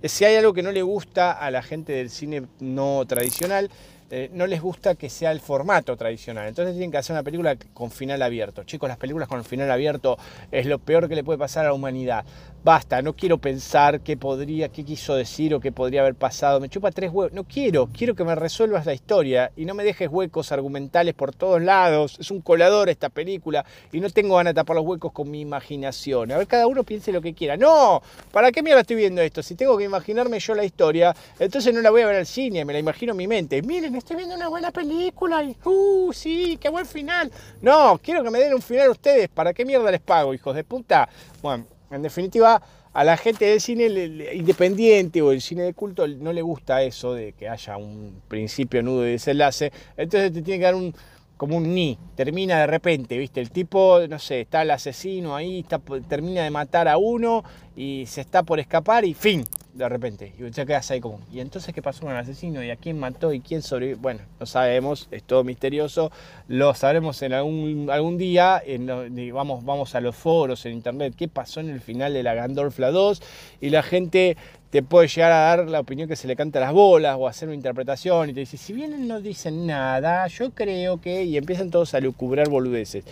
si 0.02 0.24
hay 0.24 0.36
algo 0.36 0.52
que 0.52 0.62
no 0.62 0.72
le 0.72 0.82
gusta 0.82 1.32
a 1.32 1.50
la 1.50 1.62
gente 1.62 1.92
del 1.92 2.10
cine 2.10 2.42
no 2.58 3.04
tradicional, 3.06 3.70
eh, 4.10 4.30
no 4.32 4.46
les 4.46 4.62
gusta 4.62 4.94
que 4.94 5.10
sea 5.10 5.32
el 5.32 5.40
formato 5.40 5.94
tradicional. 5.96 6.48
Entonces 6.48 6.74
tienen 6.74 6.90
que 6.90 6.96
hacer 6.96 7.12
una 7.12 7.22
película 7.22 7.56
con 7.74 7.90
final 7.90 8.22
abierto. 8.22 8.64
Chicos, 8.64 8.88
las 8.88 8.96
películas 8.96 9.28
con 9.28 9.44
final 9.44 9.70
abierto 9.70 10.16
es 10.50 10.64
lo 10.64 10.78
peor 10.78 11.08
que 11.08 11.14
le 11.14 11.22
puede 11.22 11.38
pasar 11.38 11.66
a 11.66 11.68
la 11.68 11.74
humanidad. 11.74 12.24
Basta, 12.64 13.00
no 13.02 13.14
quiero 13.14 13.38
pensar 13.38 14.00
qué 14.00 14.16
podría, 14.16 14.68
qué 14.68 14.84
quiso 14.84 15.14
decir 15.14 15.54
o 15.54 15.60
qué 15.60 15.70
podría 15.70 16.00
haber 16.00 16.16
pasado. 16.16 16.58
Me 16.58 16.68
chupa 16.68 16.90
tres 16.90 17.10
huevos. 17.12 17.32
No 17.32 17.44
quiero, 17.44 17.88
quiero 17.96 18.16
que 18.16 18.24
me 18.24 18.34
resuelvas 18.34 18.84
la 18.84 18.92
historia 18.92 19.52
y 19.56 19.64
no 19.64 19.74
me 19.74 19.84
dejes 19.84 20.08
huecos 20.10 20.50
argumentales 20.50 21.14
por 21.14 21.32
todos 21.32 21.62
lados. 21.62 22.16
Es 22.18 22.32
un 22.32 22.40
colador 22.40 22.88
esta 22.88 23.10
película 23.10 23.64
y 23.92 24.00
no 24.00 24.10
tengo 24.10 24.36
ganas 24.36 24.54
de 24.54 24.56
tapar 24.56 24.76
los 24.76 24.84
huecos 24.84 25.12
con 25.12 25.30
mi 25.30 25.40
imaginación. 25.40 26.32
A 26.32 26.38
ver, 26.38 26.48
cada 26.48 26.66
uno 26.66 26.82
piense 26.82 27.12
lo 27.12 27.22
que 27.22 27.32
quiera. 27.32 27.56
No, 27.56 28.02
¿para 28.32 28.50
qué 28.50 28.60
mierda 28.62 28.80
estoy 28.80 28.96
viendo 28.96 29.22
esto? 29.22 29.40
Si 29.40 29.54
tengo 29.54 29.78
que 29.78 29.84
imaginarme 29.84 30.40
yo 30.40 30.54
la 30.54 30.64
historia, 30.64 31.14
entonces 31.38 31.72
no 31.72 31.80
la 31.80 31.90
voy 31.90 32.02
a 32.02 32.06
ver 32.06 32.16
al 32.16 32.26
cine, 32.26 32.64
me 32.64 32.72
la 32.72 32.80
imagino 32.80 33.12
en 33.12 33.18
mi 33.18 33.28
mente. 33.28 33.62
Miren, 33.62 33.94
estoy 33.94 34.16
viendo 34.16 34.34
una 34.34 34.48
buena 34.48 34.72
película 34.72 35.44
y, 35.44 35.56
uh, 35.64 36.12
sí, 36.12 36.58
qué 36.60 36.68
buen 36.68 36.86
final. 36.86 37.30
No, 37.62 38.00
quiero 38.02 38.24
que 38.24 38.30
me 38.30 38.40
den 38.40 38.52
un 38.52 38.62
final 38.62 38.90
ustedes. 38.90 39.28
¿Para 39.28 39.54
qué 39.54 39.64
mierda 39.64 39.92
les 39.92 40.00
pago, 40.00 40.34
hijos 40.34 40.56
de 40.56 40.64
puta? 40.64 41.08
Bueno, 41.40 41.64
en 41.90 42.02
definitiva, 42.02 42.62
a 42.92 43.04
la 43.04 43.16
gente 43.16 43.46
del 43.46 43.60
cine 43.60 43.86
independiente 44.34 45.22
o 45.22 45.32
el 45.32 45.40
cine 45.40 45.62
de 45.62 45.74
culto 45.74 46.06
no 46.06 46.32
le 46.32 46.42
gusta 46.42 46.82
eso 46.82 47.14
de 47.14 47.32
que 47.32 47.48
haya 47.48 47.76
un 47.76 48.22
principio, 48.28 48.82
nudo 48.82 49.06
y 49.06 49.12
desenlace. 49.12 49.72
Entonces 49.96 50.32
te 50.32 50.42
tiene 50.42 50.58
que 50.58 50.64
dar 50.64 50.74
un, 50.74 50.94
como 51.36 51.56
un 51.56 51.72
ni, 51.72 51.96
termina 52.16 52.58
de 52.58 52.66
repente, 52.66 53.16
¿viste? 53.16 53.40
El 53.40 53.50
tipo, 53.50 54.00
no 54.08 54.18
sé, 54.18 54.42
está 54.42 54.62
el 54.62 54.72
asesino 54.72 55.36
ahí, 55.36 55.60
está, 55.60 55.78
termina 56.08 56.42
de 56.42 56.50
matar 56.50 56.88
a 56.88 56.98
uno 56.98 57.44
y 57.78 58.06
se 58.06 58.22
está 58.22 58.42
por 58.42 58.58
escapar 58.58 59.04
y 59.04 59.14
fin, 59.14 59.44
de 59.72 59.88
repente. 59.88 60.34
Y 60.36 60.50
ya 60.50 60.66
quedas 60.66 60.90
ahí 60.90 61.00
como, 61.00 61.20
¿y 61.30 61.38
entonces 61.38 61.72
qué 61.72 61.80
pasó 61.80 62.00
con 62.00 62.10
el 62.10 62.16
asesino? 62.16 62.60
¿Y 62.64 62.70
a 62.70 62.76
quién 62.76 62.98
mató? 62.98 63.32
¿Y 63.32 63.38
quién 63.38 63.62
sobrevivió? 63.62 64.02
Bueno, 64.02 64.22
no 64.40 64.46
sabemos, 64.46 65.06
es 65.12 65.22
todo 65.22 65.44
misterioso. 65.44 66.10
Lo 66.48 66.74
sabremos 66.74 67.22
en 67.22 67.34
algún, 67.34 67.88
algún 67.88 68.18
día. 68.18 68.60
En 68.66 68.86
vamos, 69.32 69.94
a 69.94 70.00
los 70.00 70.16
foros 70.16 70.66
en 70.66 70.72
internet. 70.72 71.14
¿Qué 71.16 71.28
pasó 71.28 71.60
en 71.60 71.70
el 71.70 71.80
final 71.80 72.14
de 72.14 72.24
la 72.24 72.34
Gandorfla 72.34 72.90
2? 72.90 73.22
Y 73.60 73.70
la 73.70 73.84
gente 73.84 74.36
te 74.70 74.82
puede 74.82 75.06
llegar 75.06 75.30
a 75.30 75.36
dar 75.36 75.68
la 75.68 75.78
opinión 75.78 76.08
que 76.08 76.16
se 76.16 76.26
le 76.26 76.34
canta 76.34 76.58
las 76.58 76.72
bolas 76.72 77.16
o 77.16 77.28
hacer 77.28 77.48
una 77.48 77.54
interpretación 77.54 78.28
y 78.28 78.34
te 78.34 78.40
dice, 78.40 78.56
si 78.56 78.72
bien 78.72 79.06
no 79.06 79.20
dicen 79.20 79.68
nada, 79.68 80.26
yo 80.26 80.50
creo 80.50 81.00
que... 81.00 81.22
Y 81.22 81.36
empiezan 81.36 81.70
todos 81.70 81.94
a 81.94 82.00
lucubrar 82.00 82.48
boludeces. 82.48 83.04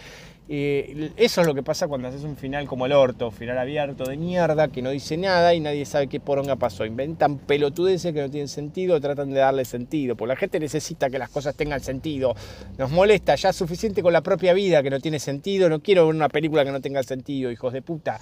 Eh, 0.48 1.10
eso 1.16 1.40
es 1.40 1.46
lo 1.46 1.54
que 1.54 1.62
pasa 1.64 1.88
cuando 1.88 2.06
haces 2.06 2.22
un 2.22 2.36
final 2.36 2.66
como 2.66 2.86
el 2.86 2.92
orto, 2.92 3.32
final 3.32 3.58
abierto 3.58 4.04
de 4.04 4.16
mierda, 4.16 4.68
que 4.68 4.80
no 4.80 4.90
dice 4.90 5.16
nada 5.16 5.54
y 5.54 5.60
nadie 5.60 5.84
sabe 5.84 6.06
qué 6.06 6.20
poronga 6.20 6.56
pasó. 6.56 6.84
Inventan 6.84 7.38
pelotudeces 7.38 8.12
que 8.12 8.20
no 8.20 8.30
tienen 8.30 8.48
sentido, 8.48 9.00
tratan 9.00 9.30
de 9.30 9.40
darle 9.40 9.64
sentido, 9.64 10.14
porque 10.16 10.34
la 10.34 10.36
gente 10.36 10.60
necesita 10.60 11.10
que 11.10 11.18
las 11.18 11.30
cosas 11.30 11.56
tengan 11.56 11.80
sentido. 11.80 12.34
Nos 12.78 12.90
molesta 12.90 13.34
ya 13.34 13.52
suficiente 13.52 14.02
con 14.02 14.12
la 14.12 14.20
propia 14.20 14.52
vida 14.52 14.82
que 14.82 14.90
no 14.90 15.00
tiene 15.00 15.18
sentido. 15.18 15.68
No 15.68 15.80
quiero 15.80 16.06
ver 16.06 16.14
una 16.14 16.28
película 16.28 16.64
que 16.64 16.70
no 16.70 16.80
tenga 16.80 17.02
sentido, 17.02 17.50
hijos 17.50 17.72
de 17.72 17.82
puta. 17.82 18.20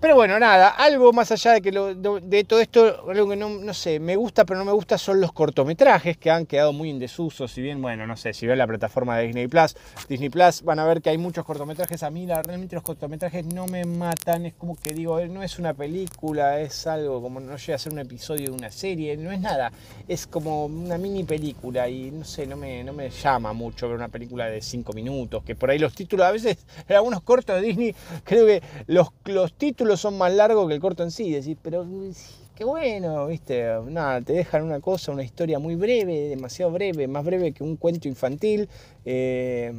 Pero 0.00 0.14
bueno, 0.14 0.38
nada, 0.38 0.70
algo 0.70 1.12
más 1.12 1.30
allá 1.30 1.52
de, 1.52 1.60
que 1.60 1.70
de, 1.70 2.44
todo 2.44 2.60
esto, 2.60 3.04
algo 3.10 3.28
que 3.28 3.36
no, 3.36 3.50
no, 3.50 3.74
sé, 3.74 4.00
me 4.00 4.16
gusta 4.16 4.46
pero 4.46 4.58
no 4.58 4.64
me 4.64 4.72
gusta 4.72 4.96
son 4.96 5.20
los 5.20 5.30
cortometrajes 5.30 6.16
que 6.16 6.30
han 6.30 6.46
quedado 6.46 6.72
muy 6.72 6.88
en 6.88 6.98
desuso, 6.98 7.46
si 7.46 7.60
bien, 7.60 7.82
bueno, 7.82 8.06
no 8.06 8.16
sé, 8.16 8.32
si 8.32 8.46
ven 8.46 8.56
la 8.56 8.66
plataforma 8.66 9.18
de 9.18 9.26
Disney 9.26 9.46
Plus, 9.46 9.76
Disney 10.08 10.30
Plus 10.30 10.62
van 10.62 10.78
a 10.78 10.86
ver 10.86 11.02
que 11.02 11.10
hay 11.10 11.18
muchos 11.18 11.44
cortometrajes, 11.44 12.02
a 12.02 12.08
mí 12.08 12.26
realmente 12.26 12.76
los 12.76 12.82
cortometrajes 12.82 13.44
no 13.44 13.66
me 13.66 13.84
matan, 13.84 14.46
es 14.46 14.54
como 14.54 14.74
que 14.74 14.94
digo, 14.94 15.20
no 15.26 15.42
es 15.42 15.58
una 15.58 15.74
película, 15.74 16.58
es 16.60 16.86
algo 16.86 17.20
como 17.20 17.38
no 17.38 17.58
llega 17.58 17.74
a 17.74 17.78
ser 17.78 17.92
un 17.92 17.98
episodio 17.98 18.46
de 18.46 18.52
una 18.52 18.70
serie, 18.70 19.18
no 19.18 19.30
es 19.32 19.40
nada, 19.40 19.70
es 20.08 20.26
como 20.26 20.64
una 20.64 20.96
mini 20.96 21.24
película 21.24 21.90
y 21.90 22.10
no 22.10 22.24
sé, 22.24 22.46
no 22.46 22.56
me, 22.56 22.82
no 22.84 22.94
me 22.94 23.10
llama 23.10 23.52
mucho 23.52 23.86
ver 23.86 23.98
una 23.98 24.08
película 24.08 24.46
de 24.46 24.62
5 24.62 24.94
minutos, 24.94 25.44
que 25.44 25.54
por 25.54 25.68
ahí 25.68 25.78
los 25.78 25.94
títulos, 25.94 26.24
a 26.24 26.30
veces 26.30 26.56
en 26.88 26.96
algunos 26.96 27.20
cortos 27.20 27.60
de 27.60 27.66
Disney, 27.66 27.94
creo 28.24 28.46
que 28.46 28.62
los, 28.86 29.08
los 29.26 29.52
títulos 29.52 29.89
son 29.96 30.18
más 30.18 30.32
largos 30.32 30.68
que 30.68 30.74
el 30.74 30.80
corto 30.80 31.02
en 31.02 31.10
sí. 31.10 31.30
Decís, 31.30 31.56
pero 31.62 31.86
qué 32.54 32.64
bueno, 32.64 33.26
viste. 33.26 33.64
Nada, 33.86 34.20
te 34.20 34.34
dejan 34.34 34.62
una 34.62 34.80
cosa, 34.80 35.12
una 35.12 35.22
historia 35.22 35.58
muy 35.58 35.76
breve, 35.76 36.28
demasiado 36.28 36.72
breve, 36.72 37.08
más 37.08 37.24
breve 37.24 37.52
que 37.52 37.62
un 37.62 37.76
cuento 37.76 38.08
infantil. 38.08 38.68
Eh, 39.04 39.72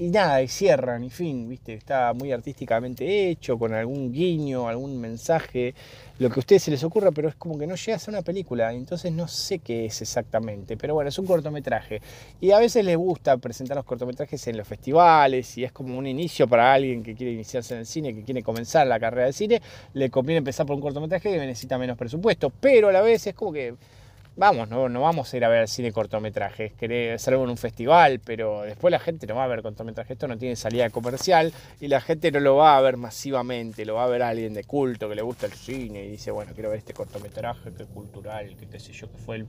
y 0.00 0.08
nada, 0.08 0.40
y 0.40 0.48
cierran, 0.48 1.04
y 1.04 1.10
fin, 1.10 1.46
viste, 1.46 1.74
está 1.74 2.14
muy 2.14 2.32
artísticamente 2.32 3.28
hecho, 3.28 3.58
con 3.58 3.74
algún 3.74 4.10
guiño, 4.10 4.66
algún 4.66 4.98
mensaje, 4.98 5.74
lo 6.18 6.30
que 6.30 6.36
a 6.36 6.40
ustedes 6.40 6.62
se 6.62 6.70
les 6.70 6.82
ocurra, 6.82 7.10
pero 7.12 7.28
es 7.28 7.34
como 7.34 7.58
que 7.58 7.66
no 7.66 7.74
llega 7.74 7.96
a 7.96 7.98
ser 7.98 8.14
una 8.14 8.22
película, 8.22 8.72
entonces 8.72 9.12
no 9.12 9.28
sé 9.28 9.58
qué 9.58 9.84
es 9.84 10.00
exactamente, 10.00 10.78
pero 10.78 10.94
bueno, 10.94 11.10
es 11.10 11.18
un 11.18 11.26
cortometraje. 11.26 12.00
Y 12.40 12.50
a 12.52 12.58
veces 12.58 12.82
les 12.82 12.96
gusta 12.96 13.36
presentar 13.36 13.76
los 13.76 13.84
cortometrajes 13.84 14.46
en 14.46 14.56
los 14.56 14.66
festivales, 14.66 15.58
y 15.58 15.64
es 15.64 15.72
como 15.72 15.98
un 15.98 16.06
inicio 16.06 16.48
para 16.48 16.72
alguien 16.72 17.02
que 17.02 17.14
quiere 17.14 17.34
iniciarse 17.34 17.74
en 17.74 17.80
el 17.80 17.86
cine, 17.86 18.14
que 18.14 18.22
quiere 18.22 18.42
comenzar 18.42 18.86
la 18.86 18.98
carrera 18.98 19.26
de 19.26 19.34
cine, 19.34 19.60
le 19.92 20.08
conviene 20.08 20.38
empezar 20.38 20.64
por 20.64 20.76
un 20.76 20.80
cortometraje 20.80 21.30
que 21.30 21.36
necesita 21.36 21.76
menos 21.76 21.98
presupuesto, 21.98 22.48
pero 22.48 22.88
a 22.88 22.92
la 22.92 23.02
vez 23.02 23.26
es 23.26 23.34
como 23.34 23.52
que 23.52 23.74
vamos, 24.36 24.68
no, 24.68 24.88
no 24.88 25.00
vamos 25.02 25.32
a 25.32 25.36
ir 25.36 25.44
a 25.44 25.48
ver 25.48 25.68
cine 25.68 25.92
cortometrajes, 25.92 26.72
hacerlo 27.14 27.44
en 27.44 27.50
un 27.50 27.56
festival, 27.56 28.20
pero 28.24 28.62
después 28.62 28.90
la 28.90 28.98
gente 28.98 29.26
no 29.26 29.34
va 29.36 29.44
a 29.44 29.46
ver 29.48 29.62
cortometrajes, 29.62 30.12
esto 30.12 30.28
no 30.28 30.38
tiene 30.38 30.56
salida 30.56 30.90
comercial 30.90 31.52
y 31.80 31.88
la 31.88 32.00
gente 32.00 32.30
no 32.30 32.40
lo 32.40 32.56
va 32.56 32.76
a 32.76 32.80
ver 32.80 32.96
masivamente, 32.96 33.84
lo 33.84 33.94
va 33.94 34.04
a 34.04 34.08
ver 34.08 34.22
alguien 34.22 34.54
de 34.54 34.64
culto 34.64 35.08
que 35.08 35.14
le 35.14 35.22
gusta 35.22 35.46
el 35.46 35.52
cine 35.52 36.04
y 36.04 36.10
dice, 36.10 36.30
bueno, 36.30 36.52
quiero 36.54 36.70
ver 36.70 36.78
este 36.78 36.94
cortometraje 36.94 37.72
que 37.72 37.84
cultural, 37.84 38.56
que 38.56 38.66
qué 38.66 38.78
sé 38.78 38.92
yo, 38.92 39.10
que 39.10 39.18
fue 39.18 39.36
el 39.36 39.46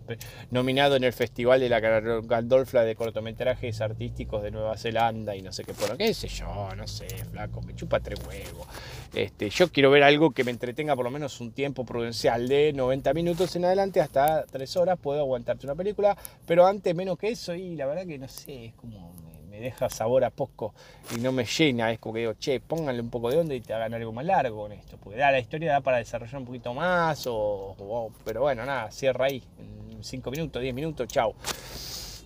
nominado 0.49 0.95
en 0.95 1.03
el 1.03 1.13
festival 1.13 1.59
de 1.59 1.69
la 1.69 1.79
Gandolfla 1.79 2.83
de 2.83 2.95
cortometrajes 2.95 3.81
artísticos 3.81 4.43
de 4.43 4.51
Nueva 4.51 4.77
Zelanda 4.77 5.35
y 5.35 5.41
no 5.41 5.51
sé 5.51 5.63
qué 5.63 5.73
por 5.73 5.95
qué 5.97 6.13
sé 6.13 6.27
yo, 6.27 6.69
no 6.75 6.87
sé, 6.87 7.07
flaco, 7.31 7.61
me 7.61 7.75
chupa 7.75 7.99
tres 7.99 8.19
huevos. 8.27 8.67
Este, 9.13 9.49
yo 9.49 9.69
quiero 9.69 9.91
ver 9.91 10.03
algo 10.03 10.31
que 10.31 10.45
me 10.45 10.51
entretenga 10.51 10.95
por 10.95 11.03
lo 11.03 11.11
menos 11.11 11.41
un 11.41 11.51
tiempo 11.51 11.85
prudencial 11.85 12.47
de 12.47 12.71
90 12.71 13.13
minutos 13.13 13.53
en 13.57 13.65
adelante 13.65 13.99
hasta 13.99 14.45
3 14.45 14.77
horas 14.77 14.97
puedo 15.01 15.19
aguantarte 15.19 15.65
una 15.65 15.75
película, 15.75 16.17
pero 16.45 16.65
antes 16.65 16.95
menos 16.95 17.17
que 17.17 17.29
eso 17.29 17.53
y 17.53 17.75
la 17.75 17.87
verdad 17.87 18.05
que 18.05 18.17
no 18.17 18.29
sé, 18.29 18.67
es 18.67 18.73
como 18.75 19.13
me, 19.49 19.59
deja 19.59 19.89
sabor 19.89 20.23
a 20.23 20.29
poco 20.29 20.73
y 21.13 21.19
no 21.19 21.33
me 21.33 21.43
llena, 21.43 21.91
es 21.91 21.99
como 21.99 22.13
que 22.13 22.21
digo, 22.21 22.33
che, 22.35 22.61
pónganle 22.61 23.01
un 23.01 23.09
poco 23.09 23.29
de 23.29 23.37
onda 23.37 23.53
y 23.53 23.59
te 23.59 23.73
hagan 23.73 23.93
algo 23.93 24.13
más 24.13 24.25
largo 24.25 24.63
con 24.63 24.71
esto, 24.71 24.97
porque 24.97 25.19
da 25.19 25.29
la 25.29 25.39
historia 25.39 25.73
da 25.73 25.81
para 25.81 25.97
desarrollar 25.97 26.37
un 26.37 26.45
poquito 26.45 26.73
más, 26.73 27.25
o, 27.27 28.11
pero 28.23 28.41
bueno, 28.41 28.65
nada, 28.65 28.89
cierra 28.91 29.25
ahí, 29.25 29.43
en 29.91 30.01
5 30.01 30.31
minutos, 30.31 30.61
10 30.61 30.73
minutos, 30.73 31.07
chao. 31.09 31.35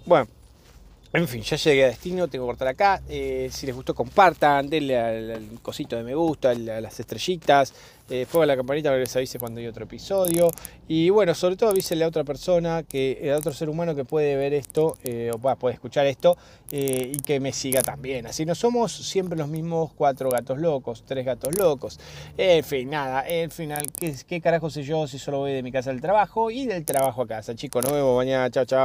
Bueno, 0.05 0.27
en 1.17 1.27
fin, 1.27 1.41
ya 1.41 1.55
llegué 1.55 1.85
a 1.85 1.87
destino, 1.87 2.27
tengo 2.27 2.45
que 2.45 2.49
cortar 2.49 2.67
acá. 2.67 3.01
Eh, 3.07 3.49
si 3.51 3.65
les 3.65 3.75
gustó, 3.75 3.93
compartan, 3.93 4.69
denle 4.69 4.97
al, 4.97 5.59
cosito 5.61 5.95
de 5.95 6.03
me 6.03 6.15
gusta, 6.15 6.49
a 6.49 6.55
las 6.55 6.99
estrellitas, 6.99 7.73
eh, 8.09 8.25
pongan 8.31 8.49
la 8.49 8.55
campanita 8.55 8.89
para 8.89 8.97
que 8.97 9.05
les 9.05 9.15
avise 9.15 9.39
cuando 9.39 9.59
hay 9.59 9.67
otro 9.67 9.85
episodio. 9.85 10.49
Y 10.87 11.09
bueno, 11.09 11.33
sobre 11.33 11.55
todo 11.55 11.69
avísenle 11.69 12.05
a 12.05 12.07
otra 12.07 12.23
persona, 12.23 12.83
que, 12.83 13.31
a 13.33 13.37
otro 13.37 13.53
ser 13.53 13.69
humano 13.69 13.95
que 13.95 14.03
puede 14.03 14.35
ver 14.35 14.53
esto, 14.53 14.97
eh, 15.03 15.31
o 15.33 15.37
puede 15.55 15.75
escuchar 15.75 16.05
esto, 16.05 16.37
y 16.71 17.17
que 17.19 17.39
me 17.39 17.53
siga 17.53 17.81
también. 17.81 18.25
Así 18.27 18.45
no 18.45 18.55
somos 18.55 18.91
siempre 18.91 19.37
los 19.37 19.47
mismos 19.47 19.91
cuatro 19.95 20.29
gatos 20.29 20.59
locos, 20.59 21.03
tres 21.05 21.25
gatos 21.25 21.55
locos. 21.55 21.99
En 22.37 22.63
fin, 22.63 22.89
nada, 22.89 23.27
en 23.27 23.51
final, 23.51 23.83
¿qué, 23.97 24.15
qué 24.27 24.41
carajo 24.41 24.69
sé 24.69 24.83
yo 24.83 25.07
si 25.07 25.19
solo 25.19 25.39
voy 25.39 25.53
de 25.53 25.63
mi 25.63 25.71
casa 25.71 25.91
al 25.91 26.01
trabajo 26.01 26.51
y 26.51 26.65
del 26.65 26.83
trabajo 26.83 27.21
a 27.21 27.27
casa? 27.27 27.55
Chicos, 27.55 27.83
nos 27.85 27.93
vemos 27.93 28.15
mañana, 28.17 28.49
chao, 28.49 28.65
chao. 28.65 28.73